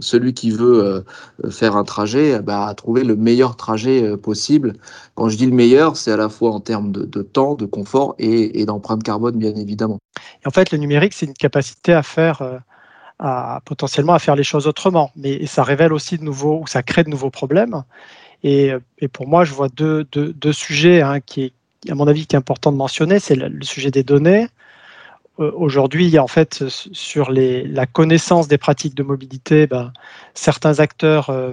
celui 0.00 0.34
qui 0.34 0.50
veut 0.50 0.84
euh, 0.84 1.50
faire 1.50 1.76
un 1.76 1.84
trajet 1.84 2.40
bah, 2.42 2.66
à 2.66 2.74
trouver 2.74 3.04
le 3.04 3.16
meilleur 3.16 3.56
trajet 3.56 4.02
euh, 4.02 4.16
possible. 4.16 4.74
Quand 5.14 5.28
je 5.28 5.36
dis 5.36 5.46
le 5.46 5.52
meilleur, 5.52 5.96
c'est 5.96 6.12
à 6.12 6.16
la 6.16 6.28
fois 6.28 6.50
en 6.50 6.60
termes 6.60 6.92
de, 6.92 7.22
temps, 7.22 7.54
de 7.54 7.64
confort 7.64 8.14
et, 8.18 8.60
et 8.60 8.66
d'empreinte 8.66 9.02
carbone, 9.02 9.36
bien 9.36 9.54
évidemment. 9.54 9.98
Et 10.44 10.48
en 10.48 10.50
fait, 10.50 10.72
le 10.72 10.78
numérique, 10.78 11.14
c'est 11.14 11.26
une 11.26 11.32
capacité 11.32 11.94
à 11.94 12.02
faire, 12.02 12.42
euh, 12.42 12.58
à, 13.22 13.60
potentiellement 13.64 14.14
à 14.14 14.18
faire 14.18 14.36
les 14.36 14.42
choses 14.42 14.66
autrement, 14.66 15.12
mais 15.16 15.46
ça 15.46 15.62
révèle 15.62 15.92
aussi 15.92 16.18
de 16.18 16.24
nouveaux, 16.24 16.60
ou 16.60 16.66
ça 16.66 16.82
crée 16.82 17.04
de 17.04 17.08
nouveaux 17.08 17.30
problèmes. 17.30 17.84
Et, 18.42 18.72
pour 19.12 19.28
moi, 19.28 19.44
je 19.44 19.52
vois 19.52 19.68
deux, 19.68 20.04
deux, 20.10 20.32
deux 20.32 20.52
sujets 20.52 21.00
hein, 21.00 21.20
qui, 21.20 21.52
à 21.88 21.94
mon 21.94 22.08
avis, 22.08 22.26
qui 22.26 22.34
est 22.34 22.38
important 22.38 22.72
de 22.72 22.76
mentionner. 22.76 23.20
C'est 23.20 23.36
le, 23.36 23.62
sujet 23.62 23.92
des 23.92 24.02
données 24.02 24.48
euh, 25.38 25.52
aujourd'hui, 25.54 26.18
en 26.18 26.26
fait, 26.26 26.64
sur 26.68 27.30
les, 27.30 27.66
la 27.66 27.86
connaissance 27.86 28.48
des 28.48 28.58
pratiques 28.58 28.94
de 28.94 29.04
mobilité, 29.04 29.66
ben, 29.66 29.92
certains 30.34 30.80
acteurs 30.80 31.30
euh, 31.30 31.52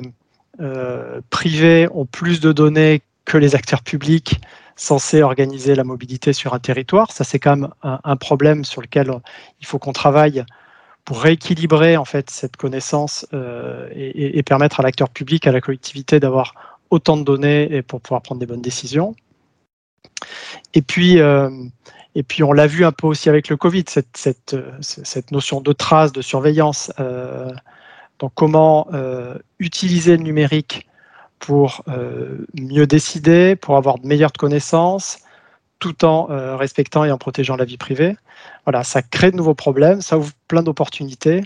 euh, 0.59 1.21
privés 1.29 1.87
ont 1.93 2.05
plus 2.05 2.41
de 2.41 2.51
données 2.51 3.01
que 3.25 3.37
les 3.37 3.55
acteurs 3.55 3.83
publics 3.83 4.41
censés 4.75 5.21
organiser 5.21 5.75
la 5.75 5.83
mobilité 5.83 6.33
sur 6.33 6.53
un 6.53 6.59
territoire. 6.59 7.11
Ça, 7.11 7.23
c'est 7.23 7.37
quand 7.37 7.55
même 7.55 7.69
un, 7.83 8.15
problème 8.15 8.63
sur 8.63 8.81
lequel 8.81 9.11
il 9.59 9.67
faut 9.67 9.77
qu'on 9.77 9.91
travaille 9.91 10.43
pour 11.09 11.23
rééquilibrer 11.23 11.97
en 11.97 12.05
fait 12.05 12.29
cette 12.29 12.55
connaissance 12.55 13.25
et, 13.33 14.37
et, 14.37 14.43
permettre 14.43 14.79
à 14.79 14.83
l'acteur 14.83 15.09
public, 15.09 15.47
à 15.47 15.51
la 15.51 15.59
collectivité 15.59 16.19
d'avoir 16.19 16.77
autant 16.91 17.17
de 17.17 17.23
données 17.23 17.63
et 17.73 17.81
pour 17.81 17.99
pouvoir 17.99 18.21
prendre 18.21 18.39
des 18.39 18.45
bonnes 18.45 18.61
décisions. 18.61 19.15
Et 20.75 20.83
puis, 20.83 21.19
et 22.15 22.23
puis 22.23 22.43
on 22.43 22.51
l'a 22.51 22.67
vu 22.67 22.85
un 22.85 22.91
peu 22.91 23.07
aussi 23.07 23.29
avec 23.29 23.49
le 23.49 23.57
Covid, 23.57 23.85
cette, 23.87 24.27
cette 24.81 25.31
notion 25.31 25.61
de 25.61 25.71
trace, 25.73 26.11
de 26.11 26.21
surveillance. 26.21 26.91
Euh, 26.99 27.49
donc 28.19 28.33
comment 28.35 28.87
euh, 28.93 29.37
utiliser 29.59 30.17
le 30.17 30.23
numérique 30.23 30.87
pour 31.37 31.83
euh, 31.87 32.45
mieux 32.59 32.87
décider, 32.87 33.55
pour 33.55 33.77
avoir 33.77 33.99
de 33.99 34.07
meilleures 34.07 34.33
connaissances, 34.33 35.19
tout 35.79 36.05
en 36.05 36.29
euh, 36.29 36.55
respectant 36.55 37.03
et 37.05 37.11
en 37.11 37.17
protégeant 37.17 37.55
la 37.55 37.65
vie 37.65 37.77
privée. 37.77 38.15
Voilà, 38.65 38.83
ça 38.83 39.01
crée 39.01 39.31
de 39.31 39.37
nouveaux 39.37 39.55
problèmes, 39.55 40.01
ça 40.01 40.17
ouvre 40.17 40.31
plein 40.47 40.63
d'opportunités. 40.63 41.43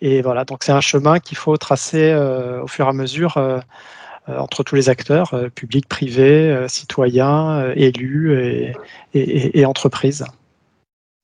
Et 0.00 0.22
voilà, 0.22 0.44
donc 0.44 0.64
c'est 0.64 0.72
un 0.72 0.80
chemin 0.80 1.20
qu'il 1.20 1.36
faut 1.36 1.56
tracer 1.56 2.10
euh, 2.10 2.62
au 2.62 2.66
fur 2.66 2.86
et 2.86 2.88
à 2.88 2.92
mesure 2.92 3.36
euh, 3.36 3.60
entre 4.26 4.62
tous 4.62 4.74
les 4.74 4.88
acteurs, 4.88 5.34
publics, 5.54 5.86
privés, 5.86 6.64
citoyens, 6.66 7.72
élus 7.76 8.72
et, 9.12 9.66
entreprises. 9.66 10.24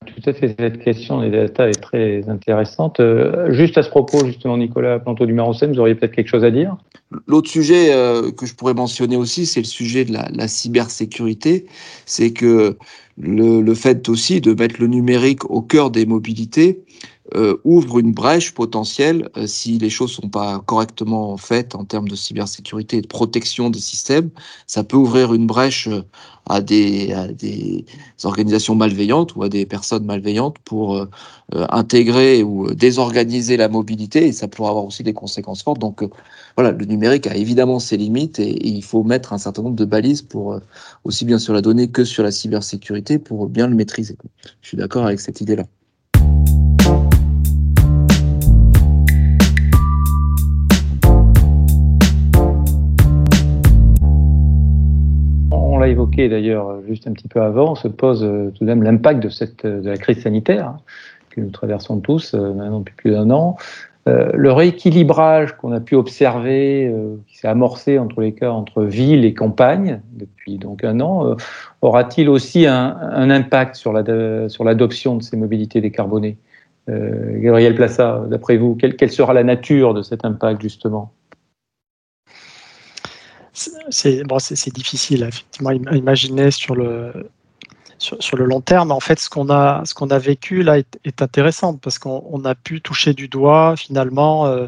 Tout 0.06 0.30
à 0.30 0.32
fait, 0.32 0.56
cette 0.58 0.82
question 0.82 1.20
des 1.20 1.28
data 1.28 1.68
est 1.68 1.80
très 1.80 2.26
intéressante. 2.26 3.02
juste 3.50 3.76
à 3.76 3.82
ce 3.82 3.90
propos, 3.90 4.24
justement, 4.24 4.56
Nicolas 4.56 4.98
Planto 4.98 5.26
du 5.26 5.34
Marocem, 5.34 5.72
vous 5.72 5.78
auriez 5.78 5.94
peut-être 5.94 6.14
quelque 6.14 6.28
chose 6.28 6.42
à 6.42 6.50
dire? 6.50 6.74
L'autre 7.26 7.50
sujet 7.50 7.90
que 8.34 8.46
je 8.46 8.54
pourrais 8.54 8.72
mentionner 8.72 9.16
aussi, 9.16 9.44
c'est 9.44 9.60
le 9.60 9.66
sujet 9.66 10.06
de 10.06 10.14
la, 10.14 10.48
cybersécurité. 10.48 11.66
C'est 12.06 12.32
que 12.32 12.78
le, 13.18 13.74
fait 13.74 14.08
aussi 14.08 14.40
de 14.40 14.54
mettre 14.54 14.80
le 14.80 14.86
numérique 14.86 15.44
au 15.50 15.60
cœur 15.60 15.90
des 15.90 16.06
mobilités 16.06 16.82
euh, 17.34 17.56
ouvre 17.64 17.98
une 17.98 18.12
brèche 18.12 18.52
potentielle 18.54 19.28
euh, 19.36 19.46
si 19.46 19.78
les 19.78 19.90
choses 19.90 20.12
sont 20.12 20.28
pas 20.28 20.60
correctement 20.66 21.36
faites 21.36 21.74
en 21.74 21.84
termes 21.84 22.08
de 22.08 22.16
cybersécurité 22.16 22.98
et 22.98 23.00
de 23.02 23.06
protection 23.06 23.70
des 23.70 23.80
systèmes. 23.80 24.30
Ça 24.66 24.84
peut 24.84 24.96
ouvrir 24.96 25.34
une 25.34 25.46
brèche 25.46 25.88
euh, 25.88 26.02
à 26.46 26.60
des, 26.60 27.12
à 27.12 27.28
des 27.28 27.84
organisations 28.24 28.74
malveillantes 28.74 29.36
ou 29.36 29.42
à 29.42 29.48
des 29.48 29.66
personnes 29.66 30.04
malveillantes 30.04 30.58
pour 30.64 30.96
euh, 30.96 31.06
intégrer 31.50 32.42
ou 32.42 32.72
désorganiser 32.74 33.56
la 33.56 33.68
mobilité 33.68 34.26
et 34.26 34.32
ça 34.32 34.48
pourrait 34.48 34.70
avoir 34.70 34.84
aussi 34.86 35.02
des 35.02 35.12
conséquences 35.12 35.62
fortes. 35.62 35.78
Donc 35.78 36.04
voilà, 36.56 36.72
le 36.72 36.84
numérique 36.86 37.26
a 37.26 37.36
évidemment 37.36 37.78
ses 37.78 37.96
limites 37.96 38.38
et, 38.38 38.50
et, 38.50 38.68
il 38.68 38.82
faut 38.82 39.04
mettre 39.04 39.32
un 39.32 39.38
certain 39.38 39.62
nombre 39.62 39.76
de 39.76 39.84
balises 39.84 40.22
pour 40.22 40.58
aussi 41.04 41.24
bien 41.24 41.38
sur 41.38 41.52
la 41.52 41.62
donnée 41.62 41.88
que 41.88 42.04
sur 42.04 42.22
la 42.22 42.32
cybersécurité 42.32 43.18
pour 43.18 43.48
bien 43.48 43.66
le 43.68 43.74
maîtriser. 43.74 44.16
Je 44.62 44.68
suis 44.68 44.76
d'accord 44.76 45.06
avec 45.06 45.20
cette 45.20 45.40
idée-là. 45.40 45.64
Évoqué 55.90 56.28
d'ailleurs 56.28 56.70
euh, 56.70 56.82
juste 56.88 57.06
un 57.06 57.12
petit 57.12 57.28
peu 57.28 57.40
avant, 57.40 57.74
se 57.74 57.88
pose 57.88 58.24
euh, 58.24 58.50
tout 58.50 58.64
de 58.64 58.68
même 58.68 58.82
l'impact 58.82 59.22
de, 59.22 59.80
de 59.80 59.88
la 59.88 59.96
crise 59.96 60.22
sanitaire 60.22 60.68
hein, 60.68 60.76
que 61.30 61.40
nous 61.40 61.50
traversons 61.50 62.00
tous 62.00 62.34
euh, 62.34 62.52
maintenant 62.54 62.80
depuis 62.80 62.94
plus 62.94 63.10
d'un 63.12 63.30
an. 63.30 63.56
le 64.06 64.50
rééquilibrage 64.50 65.56
qu'on 65.56 65.72
a 65.72 65.80
pu 65.80 65.94
observer, 65.94 66.92
qui 67.28 67.36
s'est 67.38 67.46
amorcé 67.46 67.98
entre 67.98 68.20
les 68.22 68.32
cas 68.32 68.50
entre 68.50 68.82
ville 68.82 69.24
et 69.24 69.34
campagne 69.34 70.00
depuis 70.12 70.58
donc 70.58 70.82
un 70.82 70.98
an, 71.00 71.36
aura-t-il 71.80 72.28
aussi 72.28 72.66
un, 72.66 73.30
impact 73.30 73.76
sur 73.76 73.92
l'adoption 73.92 75.16
de 75.16 75.22
ces 75.22 75.36
mobilités 75.36 75.80
décarbonées? 75.80 76.38
Gabriel 76.88 77.76
Plassa, 77.76 78.24
d'après 78.28 78.56
vous, 78.56 78.74
quelle 78.74 79.12
sera 79.12 79.32
la 79.32 79.44
nature 79.44 79.94
de 79.94 80.02
cet 80.02 80.24
impact 80.24 80.60
justement? 80.60 81.12
C'est 83.90 84.22
bon, 84.24 84.38
difficile 84.70 85.24
effectivement 85.24 85.70
à 85.70 85.96
imaginer 85.96 86.50
sur 86.50 86.74
le, 86.74 87.12
sur, 87.98 88.36
le 88.36 88.44
long 88.44 88.60
terme. 88.60 88.92
En 88.92 89.00
fait, 89.00 89.18
ce 89.18 89.28
qu'on 89.28 89.50
a, 89.50 89.82
a 89.82 90.18
vécu 90.18 90.62
là 90.62 90.78
est, 90.78 90.98
est 91.04 91.22
intéressant 91.22 91.76
parce 91.76 91.98
qu'on 91.98 92.44
a 92.44 92.54
pu 92.54 92.80
toucher 92.80 93.14
du 93.14 93.28
doigt 93.28 93.76
finalement 93.76 94.46
euh, 94.46 94.66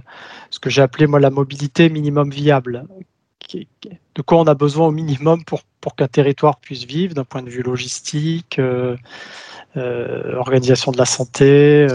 ce 0.51 0.61
que 0.61 0.71
j'ai 0.71 0.83
appelé 0.83 1.07
moi 1.07 1.21
la 1.21 1.31
mobilité 1.31 1.89
minimum 1.89 2.31
viable, 2.31 2.87
de 4.15 4.23
quoi 4.23 4.39
on 4.39 4.47
a 4.47 4.55
besoin 4.55 4.89
au 4.89 4.91
minimum 4.91 5.45
pour, 5.45 5.63
pour 5.81 5.97
qu'un 5.97 6.09
territoire 6.09 6.59
puisse 6.59 6.85
vivre 6.85 7.15
d'un 7.15 7.25
point 7.25 7.43
de 7.43 7.51
vue 7.51 7.63
logistique, 7.63 8.59
euh, 8.59 8.97
euh, 9.77 10.35
organisation 10.37 10.93
de 10.93 10.99
la 10.99 11.05
santé, 11.05 11.87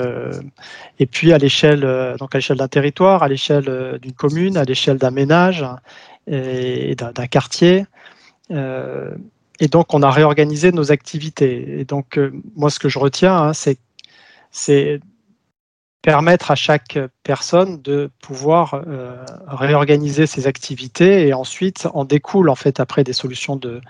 et 1.00 1.06
puis 1.06 1.34
à 1.34 1.38
l'échelle 1.38 1.82
donc 2.20 2.34
à 2.34 2.38
l'échelle 2.38 2.58
d'un 2.58 2.68
territoire, 2.68 3.24
à 3.24 3.28
l'échelle 3.28 4.00
d'une 4.02 4.13
commune, 4.13 4.58
à 4.58 4.63
l'échelle 4.63 4.98
d'un 4.98 5.12
ménage 5.12 5.66
et, 6.28 6.96
d'un 6.96 7.28
quartier. 7.28 7.86
et 8.50 9.68
donc 9.70 9.94
on 9.94 10.02
a 10.02 10.12
réorganisé 10.12 10.72
nos 10.72 10.92
activités. 10.92 11.80
Et 11.80 11.86
donc 11.86 12.20
moi 12.56 12.70
ce 12.70 12.80
que 12.80 12.90
je 12.90 13.00
retiens, 13.00 13.38
hein, 13.38 13.52
c'est 13.54 15.00
permettre 16.02 16.52
à 16.52 16.56
chaque 16.56 16.98
personne 17.24 17.82
de 17.82 18.10
pouvoir 18.22 18.82
euh, 18.88 19.24
réorganiser 19.48 20.28
ses 20.28 20.48
activités 20.48 21.28
et 21.28 21.34
ensuite 21.34 21.88
en 21.94 22.06
découle 22.06 22.50
en 22.50 22.56
fait 22.56 22.80
après 22.80 23.04
des 23.04 23.14
solutions 23.14 23.56
de, 23.56 23.82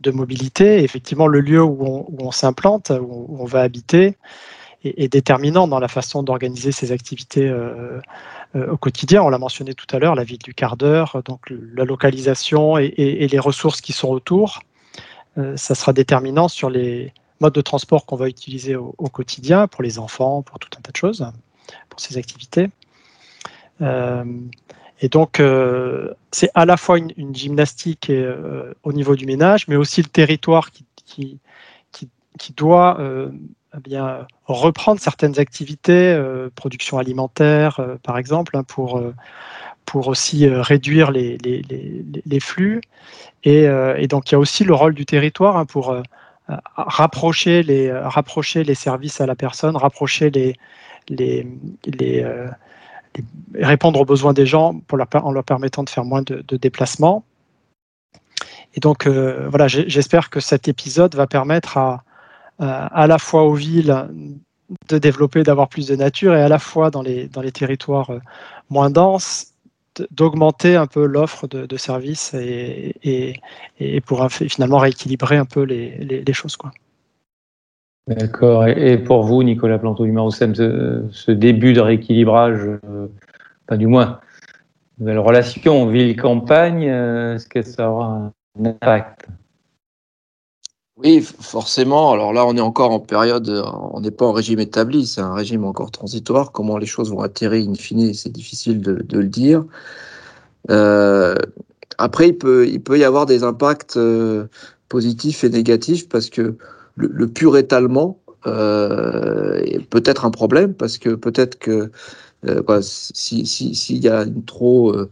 de 0.00 0.10
mobilité. 0.10 0.82
effectivement, 0.82 1.26
le 1.26 1.40
lieu 1.40 1.62
où 1.62 2.06
on, 2.18 2.30
s'implante, 2.30 2.90
où, 2.90 3.36
on 3.38 3.44
va 3.44 3.60
habiter, 3.60 4.16
est, 4.84 5.12
déterminant 5.12 5.68
dans 5.68 5.78
la 5.78 5.88
façon 5.88 6.22
d'organiser 6.24 6.72
ses 6.72 6.90
activités 6.90 7.48
euh, 7.48 8.00
euh, 8.56 8.72
au 8.72 8.76
quotidien. 8.76 9.22
On 9.22 9.28
l'a 9.28 9.38
mentionné 9.38 9.74
tout 9.74 9.86
à 9.94 9.98
l'heure, 10.00 10.16
la 10.16 10.24
ville 10.24 10.38
du 10.38 10.54
quart 10.54 10.76
d'heure, 10.76 11.22
donc 11.24 11.40
la 11.50 11.84
localisation 11.84 12.76
et, 12.78 13.28
les 13.30 13.38
ressources 13.38 13.80
qui 13.80 13.92
sont 13.92 14.08
autour. 14.08 14.60
ça 15.54 15.74
sera 15.74 15.92
déterminant 15.92 16.48
sur 16.48 16.70
les 16.70 17.12
modes 17.42 17.54
de 17.54 17.60
transport 17.60 18.06
qu'on 18.06 18.16
va 18.16 18.28
utiliser 18.28 18.76
au, 18.76 19.08
quotidien 19.12 19.66
pour 19.66 19.82
les 19.82 19.98
enfants, 19.98 20.42
pour 20.42 20.58
tout 20.58 20.70
un 20.78 20.80
tas 20.80 20.92
de 20.92 20.96
choses 20.96 21.26
pour 21.88 22.00
ces 22.00 22.16
activités. 22.16 22.70
Euh, 23.80 24.24
et 25.00 25.08
donc, 25.08 25.40
euh, 25.40 26.14
c'est 26.30 26.50
à 26.54 26.64
la 26.64 26.76
fois 26.76 26.98
une, 26.98 27.34
gymnastique 27.34 28.08
euh, 28.10 28.72
au 28.84 28.92
niveau 28.92 29.16
du 29.16 29.26
ménage, 29.26 29.66
mais 29.68 29.76
aussi 29.76 30.02
le 30.02 30.08
territoire 30.08 30.70
qui, 30.70 30.84
qui, 31.04 32.52
doit 32.56 32.98
eh 33.76 33.80
bien, 33.80 34.26
reprendre 34.46 35.00
certaines 35.00 35.38
activités, 35.38 36.18
production 36.54 36.98
alimentaire 36.98 37.80
par 38.02 38.16
exemple, 38.18 38.56
hein, 38.56 38.64
pour, 38.64 39.02
pour 39.84 40.08
aussi 40.08 40.48
réduire 40.48 41.10
les, 41.10 41.36
les, 41.38 41.62
les, 42.24 42.40
flux. 42.40 42.80
Et, 43.44 43.64
et, 43.98 44.08
donc, 44.08 44.30
il 44.30 44.34
y 44.34 44.36
a 44.36 44.38
aussi 44.38 44.64
le 44.64 44.74
rôle 44.74 44.94
du 44.94 45.04
territoire 45.04 45.56
hein, 45.56 45.66
pour 45.66 45.94
rapprocher, 46.76 47.62
les, 47.62 47.92
rapprocher 47.92 48.64
les 48.64 48.74
services 48.74 49.20
à 49.20 49.26
la 49.26 49.34
personne, 49.34 49.76
rapprocher 49.76 50.30
les, 50.30 50.56
les, 51.08 51.46
euh, 52.24 52.48
les, 53.54 53.64
répondre 53.64 54.00
aux 54.00 54.04
besoins 54.04 54.32
des 54.32 54.46
gens 54.46 54.80
en 54.90 55.32
leur 55.32 55.44
permettant 55.44 55.82
de 55.82 55.90
faire 55.90 56.04
moins 56.04 56.22
de, 56.22 56.56
déplacements. 56.56 57.24
Et 58.74 58.80
donc, 58.80 59.06
euh, 59.06 59.48
voilà, 59.48 59.68
j'espère 59.68 60.30
que 60.30 60.40
cet 60.40 60.68
épisode 60.68 61.14
va 61.14 61.26
permettre 61.26 61.76
à, 62.58 63.06
la 63.06 63.18
fois 63.18 63.44
aux 63.44 63.54
villes 63.54 64.08
de 64.88 64.98
développer, 64.98 65.42
d'avoir 65.42 65.68
plus 65.68 65.86
de 65.86 65.96
nature, 65.96 66.34
et 66.34 66.40
à 66.40 66.48
la 66.48 66.58
fois 66.58 66.90
dans 66.90 67.02
les, 67.02 67.28
territoires 67.52 68.10
euh, 68.10 68.20
moins 68.70 68.88
denses, 68.88 69.51
d'augmenter 70.10 70.76
un 70.76 70.86
peu 70.86 71.04
l'offre 71.04 71.46
de, 71.48 71.76
services 71.76 72.34
et, 72.34 73.40
et, 73.78 74.00
pour 74.00 74.30
finalement 74.30 74.78
rééquilibrer 74.78 75.36
un 75.36 75.44
peu 75.44 75.62
les, 75.62 75.98
les, 75.98 76.32
choses. 76.32 76.56
Quoi. 76.56 76.72
D'accord. 78.06 78.66
Et, 78.66 78.98
pour 78.98 79.22
vous, 79.22 79.42
Nicolas 79.42 79.78
Planto 79.78 80.04
du 80.04 80.12
ce, 81.12 81.30
début 81.30 81.72
de 81.72 81.80
rééquilibrage, 81.80 82.60
euh, 82.84 83.08
du 83.76 83.86
moins, 83.86 84.20
nouvelle 84.98 85.18
relation 85.18 85.86
ville-campagne, 85.86 86.88
euh, 86.88 87.34
est-ce 87.36 87.48
que 87.48 87.62
ça 87.62 87.90
aura 87.90 88.32
un 88.58 88.64
impact? 88.64 89.28
Oui, 91.04 91.20
forcément. 91.20 92.12
Alors 92.12 92.32
là, 92.32 92.46
on 92.46 92.56
est 92.56 92.60
encore 92.60 92.92
en 92.92 93.00
période, 93.00 93.48
on 93.92 94.00
n'est 94.00 94.10
pas 94.12 94.24
en 94.26 94.32
régime 94.32 94.60
établi, 94.60 95.06
c'est 95.06 95.20
un 95.20 95.34
régime 95.34 95.64
encore 95.64 95.90
transitoire. 95.90 96.52
Comment 96.52 96.78
les 96.78 96.86
choses 96.86 97.10
vont 97.10 97.20
atterrir 97.20 97.68
in 97.68 97.74
fine, 97.74 98.14
c'est 98.14 98.30
difficile 98.30 98.80
de, 98.80 99.04
le 99.10 99.26
dire. 99.26 99.64
Euh, 100.70 101.34
après, 101.98 102.28
il 102.28 102.38
peut, 102.38 102.98
y 102.98 103.04
avoir 103.04 103.26
des 103.26 103.42
impacts 103.42 103.98
positifs 104.88 105.42
et 105.44 105.48
négatifs 105.50 106.08
parce 106.08 106.30
que 106.30 106.56
le, 106.96 107.26
pur 107.26 107.56
étalement 107.56 108.18
euh, 108.46 109.62
peut 109.90 110.02
être 110.04 110.24
un 110.24 110.30
problème 110.30 110.74
parce 110.74 110.98
que 110.98 111.10
peut-être 111.14 111.58
que 111.58 111.90
euh, 112.46 112.80
s'il 112.82 113.46
si, 113.46 113.74
si, 113.74 113.98
y 113.98 114.08
a 114.08 114.22
une 114.24 114.44
trop, 114.44 114.92
euh, 114.92 115.08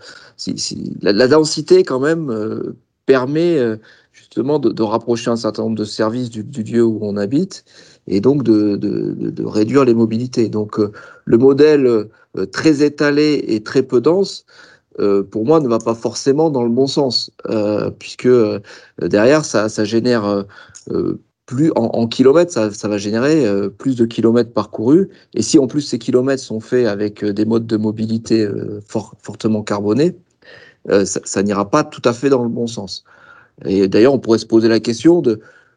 la, 1.01 1.29
densité 1.29 1.85
quand 1.85 2.01
même 2.01 2.31
euh, 2.31 2.77
permet 3.07 3.57
euh, 3.59 3.77
justement 4.31 4.59
de, 4.59 4.83
rapprocher 4.83 5.31
un 5.31 5.37
certain 5.37 5.65
nombre 5.65 5.77
de 5.77 5.85
services 5.85 6.31
du, 6.31 6.63
lieu 6.63 6.85
où 6.85 7.01
on 7.03 7.17
habite 7.17 7.65
et 8.07 8.21
donc 8.21 8.43
de, 8.43 9.45
réduire 9.45 9.85
les 9.85 9.95
mobilités. 9.95 10.49
Donc 10.49 10.79
le 11.25 11.39
modèle 11.39 12.09
très 12.53 12.83
étalé 12.83 13.45
et 13.49 13.63
très 13.63 13.83
peu 13.83 14.01
dense, 14.01 14.47
pour 15.31 15.45
moi, 15.45 15.61
ne 15.61 15.69
va 15.69 15.79
pas 15.79 15.95
forcément 15.95 16.51
dans 16.51 16.63
le 16.63 16.71
bon 16.71 16.87
sens, 16.87 17.33
puisque 17.99 18.29
derrière, 19.01 19.45
ça, 19.45 19.85
génère 19.85 20.47
plus 21.51 21.73
en, 21.75 22.07
kilomètres, 22.07 22.53
ça, 22.53 22.89
va 22.89 22.97
générer 22.97 23.45
euh, 23.45 23.69
plus 23.69 23.97
de 23.97 24.07
kilomètres 24.07 24.53
parcourus. 24.53 25.09
Et 25.35 25.43
si 25.43 25.59
en 25.59 25.67
plus 25.67 25.81
ces 25.81 25.99
kilomètres 25.99 26.43
sont 26.43 26.61
faits 26.61 26.87
avec 26.87 27.25
euh, 27.25 27.33
des 27.33 27.45
modes 27.45 27.67
de 27.67 27.77
mobilité 27.77 28.45
euh, 28.45 28.81
fortement 28.87 29.63
carbonés, 29.65 30.17
ça, 31.05 31.43
n'ira 31.43 31.69
pas 31.69 31.85
tout 31.85 32.01
à 32.05 32.13
fait 32.13 32.31
dans 32.31 32.43
le 32.43 32.49
bon 32.49 32.67
sens. 32.67 33.05
Et 33.65 33.89
d'ailleurs, 33.89 34.15
on 34.15 34.19
pourrait 34.19 34.39
se 34.39 34.47
poser 34.47 34.69
la 34.69 34.81
question 34.81 35.23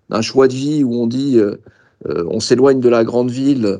d'un 0.09 0.21
choix 0.21 0.47
de 0.47 0.53
vie 0.53 0.83
où 0.83 0.95
on 0.95 1.07
dit 1.07 1.39
on 2.05 2.39
s'éloigne 2.39 2.79
de 2.79 2.89
la 2.89 3.03
grande 3.03 3.31
ville 3.31 3.79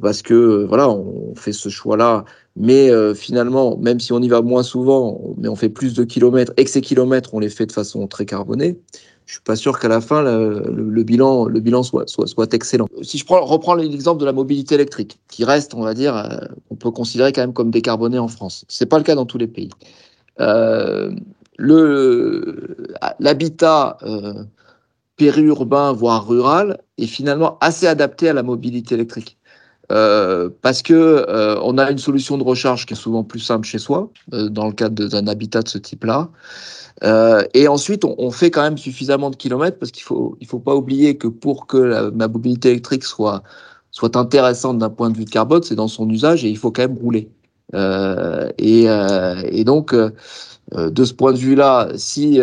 parce 0.00 0.22
que 0.22 0.64
voilà, 0.64 0.88
on 0.88 1.34
fait 1.34 1.52
ce 1.52 1.68
choix-là. 1.68 2.24
Mais 2.56 2.90
finalement, 3.14 3.76
même 3.76 4.00
si 4.00 4.12
on 4.12 4.20
y 4.20 4.28
va 4.28 4.42
moins 4.42 4.62
souvent, 4.62 5.20
mais 5.38 5.48
on 5.48 5.56
fait 5.56 5.68
plus 5.68 5.94
de 5.94 6.04
kilomètres 6.04 6.52
et 6.56 6.64
que 6.64 6.70
ces 6.70 6.80
kilomètres, 6.80 7.34
on 7.34 7.38
les 7.38 7.48
fait 7.48 7.66
de 7.66 7.72
façon 7.72 8.06
très 8.08 8.26
carbonée, 8.26 8.76
je 9.30 9.36
suis 9.36 9.44
pas 9.44 9.54
sûr 9.54 9.78
qu'à 9.78 9.86
la 9.86 10.00
fin 10.00 10.24
le, 10.24 11.02
bilan, 11.04 11.44
le 11.44 11.60
bilan 11.60 11.84
soit, 11.84 12.08
soit, 12.08 12.52
excellent. 12.52 12.88
Si 13.02 13.16
je 13.16 13.24
prends, 13.24 13.44
reprends 13.44 13.74
l'exemple 13.74 14.20
de 14.20 14.26
la 14.26 14.32
mobilité 14.32 14.74
électrique, 14.74 15.20
qui 15.28 15.44
reste, 15.44 15.72
on 15.72 15.82
va 15.82 15.94
dire, 15.94 16.16
euh, 16.16 16.38
on 16.70 16.74
peut 16.74 16.90
considérer 16.90 17.30
quand 17.32 17.42
même 17.42 17.52
comme 17.52 17.70
décarboné 17.70 18.18
en 18.18 18.26
France. 18.26 18.64
C'est 18.66 18.86
pas 18.86 18.98
le 18.98 19.04
cas 19.04 19.14
dans 19.14 19.26
tous 19.26 19.38
les 19.38 19.46
pays. 19.46 19.70
Euh, 20.40 21.12
l'habitat 23.18 23.98
euh, 24.02 24.44
périurbain 25.16 25.92
voire 25.92 26.26
rural 26.26 26.80
est 26.98 27.06
finalement 27.06 27.58
assez 27.60 27.86
adapté 27.86 28.28
à 28.28 28.32
la 28.32 28.42
mobilité 28.42 28.94
électrique. 28.94 29.36
Euh, 29.92 30.48
parce 30.62 30.82
que 30.82 30.94
euh, 30.94 31.58
on 31.62 31.76
a 31.76 31.90
une 31.90 31.98
solution 31.98 32.38
de 32.38 32.44
recharge 32.44 32.86
qui 32.86 32.94
est 32.94 32.96
souvent 32.96 33.24
plus 33.24 33.40
simple 33.40 33.66
chez 33.66 33.78
soi, 33.78 34.08
dans 34.28 34.68
le 34.68 34.72
cadre 34.72 35.08
d'un 35.08 35.26
habitat 35.26 35.62
de 35.62 35.68
ce 35.68 35.78
type-là. 35.78 36.30
Et 37.54 37.66
ensuite, 37.66 38.04
on, 38.04 38.30
fait 38.30 38.50
quand 38.50 38.62
même 38.62 38.78
suffisamment 38.78 39.30
de 39.30 39.36
kilomètres 39.36 39.78
parce 39.78 39.90
qu'il 39.90 40.04
faut, 40.04 40.36
il 40.40 40.46
faut 40.46 40.60
pas 40.60 40.76
oublier 40.76 41.16
que 41.16 41.28
pour 41.28 41.66
que 41.66 41.78
la, 41.78 42.10
ma 42.10 42.28
mobilité 42.28 42.70
électrique 42.70 43.04
soit, 43.04 43.42
soit 43.90 44.16
intéressante 44.16 44.78
d'un 44.78 44.90
point 44.90 45.10
de 45.10 45.16
vue 45.16 45.24
de 45.24 45.30
carbone, 45.30 45.62
c'est 45.62 45.74
dans 45.74 45.88
son 45.88 46.08
usage 46.08 46.44
et 46.44 46.48
il 46.50 46.58
faut 46.58 46.70
quand 46.70 46.82
même 46.82 46.98
rouler. 46.98 47.30
Et, 48.58 49.64
donc, 49.64 49.94
de 50.74 51.04
ce 51.04 51.12
point 51.12 51.32
de 51.32 51.38
vue-là, 51.38 51.88
si 51.96 52.40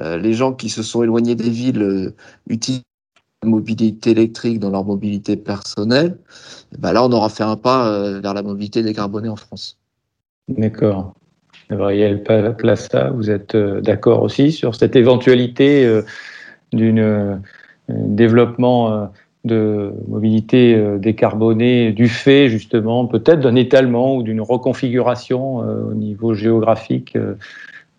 les 0.00 0.32
gens 0.32 0.52
qui 0.52 0.68
se 0.68 0.82
sont 0.82 1.02
éloignés 1.02 1.34
des 1.34 1.50
villes 1.50 2.12
utilisent 2.48 2.82
mobilité 3.46 4.10
électrique 4.10 4.58
dans 4.58 4.70
leur 4.70 4.84
mobilité 4.84 5.36
personnelle, 5.36 6.18
bah 6.78 6.92
là, 6.92 7.04
on 7.04 7.12
aura 7.12 7.28
fait 7.28 7.44
un 7.44 7.56
pas 7.56 7.88
euh, 7.88 8.20
vers 8.20 8.34
la 8.34 8.42
mobilité 8.42 8.82
décarbonée 8.82 9.28
en 9.28 9.36
France. 9.36 9.78
D'accord. 10.48 11.14
Gabriel 11.70 12.22
Plassa, 12.22 13.10
vous 13.10 13.30
êtes 13.30 13.54
euh, 13.54 13.80
d'accord 13.80 14.22
aussi 14.22 14.52
sur 14.52 14.74
cette 14.74 14.94
éventualité 14.94 15.84
euh, 15.84 16.02
d'un 16.72 17.40
développement 17.88 19.10
de 19.46 19.92
mobilité 20.08 20.78
décarbonée 20.98 21.92
du 21.92 22.08
fait 22.08 22.48
justement 22.48 23.06
peut-être 23.06 23.40
d'un 23.40 23.54
étalement 23.54 24.16
ou 24.16 24.22
d'une 24.22 24.40
reconfiguration 24.40 25.56
au 25.56 25.94
niveau 25.94 26.34
géographique 26.34 27.16
de 27.16 27.36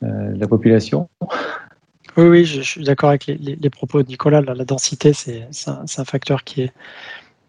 la 0.01 0.47
population 0.47 1.10
oui, 2.17 2.25
oui, 2.25 2.45
je, 2.45 2.62
suis 2.62 2.83
d'accord 2.83 3.10
avec 3.10 3.27
les, 3.27 3.69
propos 3.69 4.01
de 4.01 4.07
Nicolas. 4.07 4.41
La, 4.41 4.65
densité, 4.65 5.13
c'est 5.13 5.47
un, 5.67 6.05
facteur 6.05 6.43
qui 6.43 6.63
est, 6.63 6.73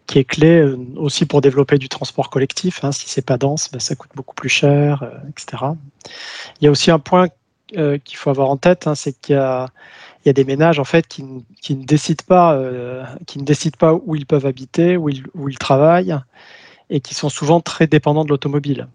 qui 0.05 0.19
est 0.19 0.23
clé 0.23 0.59
euh, 0.59 0.77
aussi 0.95 1.25
pour 1.25 1.41
développer 1.41 1.79
du 1.79 1.89
transport 1.89 2.29
collectif. 2.29 2.83
Hein. 2.83 2.91
Si 2.91 3.09
c'est 3.09 3.25
pas 3.25 3.39
dense, 3.39 3.71
ben, 3.71 3.79
ça 3.79 3.95
coûte 3.95 4.11
beaucoup 4.15 4.35
plus 4.35 4.49
cher, 4.49 5.01
euh, 5.01 5.09
etc. 5.29 5.63
Il 6.61 6.65
y 6.65 6.67
a 6.67 6.71
aussi 6.71 6.91
un 6.91 6.99
point 6.99 7.29
euh, 7.77 7.97
qu'il 7.97 8.17
faut 8.17 8.29
avoir 8.29 8.51
en 8.51 8.57
tête, 8.57 8.85
hein, 8.85 8.93
c'est 8.93 9.19
qu'il 9.19 9.33
y 9.35 9.39
a, 9.39 9.69
y 10.25 10.29
a 10.29 10.33
des 10.33 10.43
ménages 10.43 10.79
en 10.79 10.83
fait 10.83 11.07
qui, 11.07 11.23
qui 11.61 11.75
ne 11.75 11.85
décident 11.85 12.23
pas, 12.27 12.61
qui 13.25 13.39
ne 13.39 13.45
décident 13.45 13.77
pas 13.77 13.93
où 13.93 14.15
ils 14.15 14.25
peuvent 14.25 14.45
habiter, 14.45 14.97
où 14.97 15.09
ils, 15.09 15.25
où 15.33 15.49
ils 15.49 15.57
travaillent, 15.57 16.17
et 16.89 16.99
qui 16.99 17.13
sont 17.15 17.29
souvent 17.29 17.61
très 17.61 17.87
dépendants 17.87 18.23
de 18.23 18.29
l'automobile. 18.29 18.87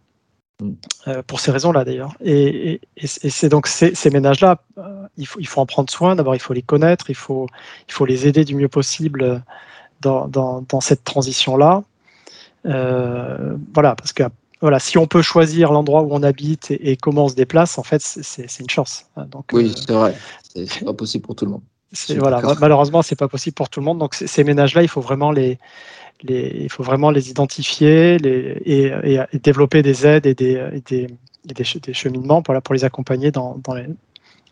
Euh, 1.09 1.23
pour 1.27 1.41
ces 1.41 1.51
raisons-là 1.51 1.85
d'ailleurs. 1.85 2.15
Et, 2.25 2.81
c'est 3.05 3.49
donc 3.49 3.67
ces, 3.67 3.93
ménages-là, 4.11 4.63
euh, 4.79 5.07
il, 5.17 5.27
faut, 5.27 5.41
il 5.41 5.49
faut 5.49 5.61
en 5.61 5.67
prendre 5.67 5.91
soin. 5.91 6.15
D'abord, 6.15 6.37
il 6.37 6.41
faut 6.41 6.53
les 6.53 6.63
connaître, 6.63 7.11
il 7.11 7.17
faut, 7.17 7.49
il 7.89 7.93
faut 7.93 8.07
les 8.07 8.29
aider 8.29 8.45
du 8.45 8.55
mieux 8.55 8.69
possible 8.69 9.43
dans, 10.01 10.29
dans, 10.29 10.81
cette 10.81 11.03
transition-là. 11.03 11.83
Euh, 12.67 13.57
voilà, 13.75 13.97
parce 13.97 14.13
que 14.13 14.23
voilà, 14.65 14.79
si 14.79 14.97
on 14.97 15.07
peut 15.07 15.21
choisir 15.21 15.73
l'endroit 15.73 16.01
où 16.05 16.09
on 16.13 16.23
habite 16.23 16.71
et, 16.71 16.97
comment 16.97 17.27
on 17.27 17.29
se 17.29 17.35
déplace, 17.35 17.77
en 17.77 17.83
fait, 17.83 18.01
c'est 18.01 18.61
une 18.61 18.71
chance. 18.71 19.05
Donc, 19.31 19.45
oui, 19.53 19.75
c'est 19.77 19.93
vrai. 19.93 20.15
C'est 20.41 20.87
pas 20.87 20.95
possible 20.95 21.23
pour 21.27 21.35
tout 21.35 21.45
le 21.45 21.51
monde. 21.51 21.61
Voilà, 22.17 22.41
malheureusement, 22.59 23.03
c'est 23.03 23.15
pas 23.15 23.29
possible 23.29 23.53
pour 23.53 23.69
tout 23.69 23.81
le 23.81 23.85
monde. 23.85 23.99
Donc, 23.99 24.15
ces 24.15 24.43
ménages-là, 24.43 24.81
il 24.81 24.89
faut 24.89 25.03
vraiment 25.03 25.33
les, 25.33 25.59
il 26.27 26.71
faut 26.71 26.83
vraiment 26.83 27.11
les 27.11 27.29
identifier 27.29 28.17
les, 28.17 28.57
et, 28.65 29.39
développer 29.39 29.83
des 29.83 30.07
aides 30.07 30.25
et 30.25 30.35
des, 30.35 30.81
des, 30.87 31.09
des, 31.45 31.93
cheminements 31.93 32.41
pour, 32.41 32.59
pour 32.63 32.75
les 32.75 32.85
accompagner 32.85 33.31
dans, 33.31 33.61
dans, 33.63 33.77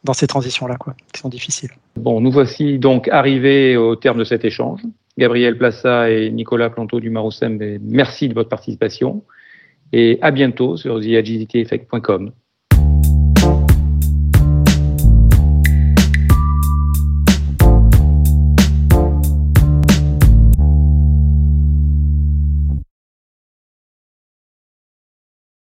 dans 0.04 0.12
ces 0.12 0.26
transitions-là, 0.26 0.76
quoi, 0.76 0.94
qui 1.14 1.22
sont 1.22 1.30
difficiles. 1.30 1.70
Bon, 1.96 2.20
nous 2.20 2.30
voici 2.30 2.78
donc 2.78 3.08
arrivés 3.08 3.78
au 3.78 3.96
terme 3.96 4.18
de 4.18 4.24
cet 4.24 4.44
échange. 4.44 4.82
Gabriel 5.16 5.56
Plassa 5.56 6.10
et 6.10 6.30
Nicolas 6.30 6.68
Planteau 6.68 7.00
du 7.00 7.08
Marousem, 7.08 7.78
merci 7.80 8.28
de 8.28 8.34
votre 8.34 8.50
participation 8.50 9.22
et 9.92 10.18
à 10.22 10.30
bientôt 10.30 10.76
sur 10.76 11.00
theagilityeffect.com. 11.00 12.32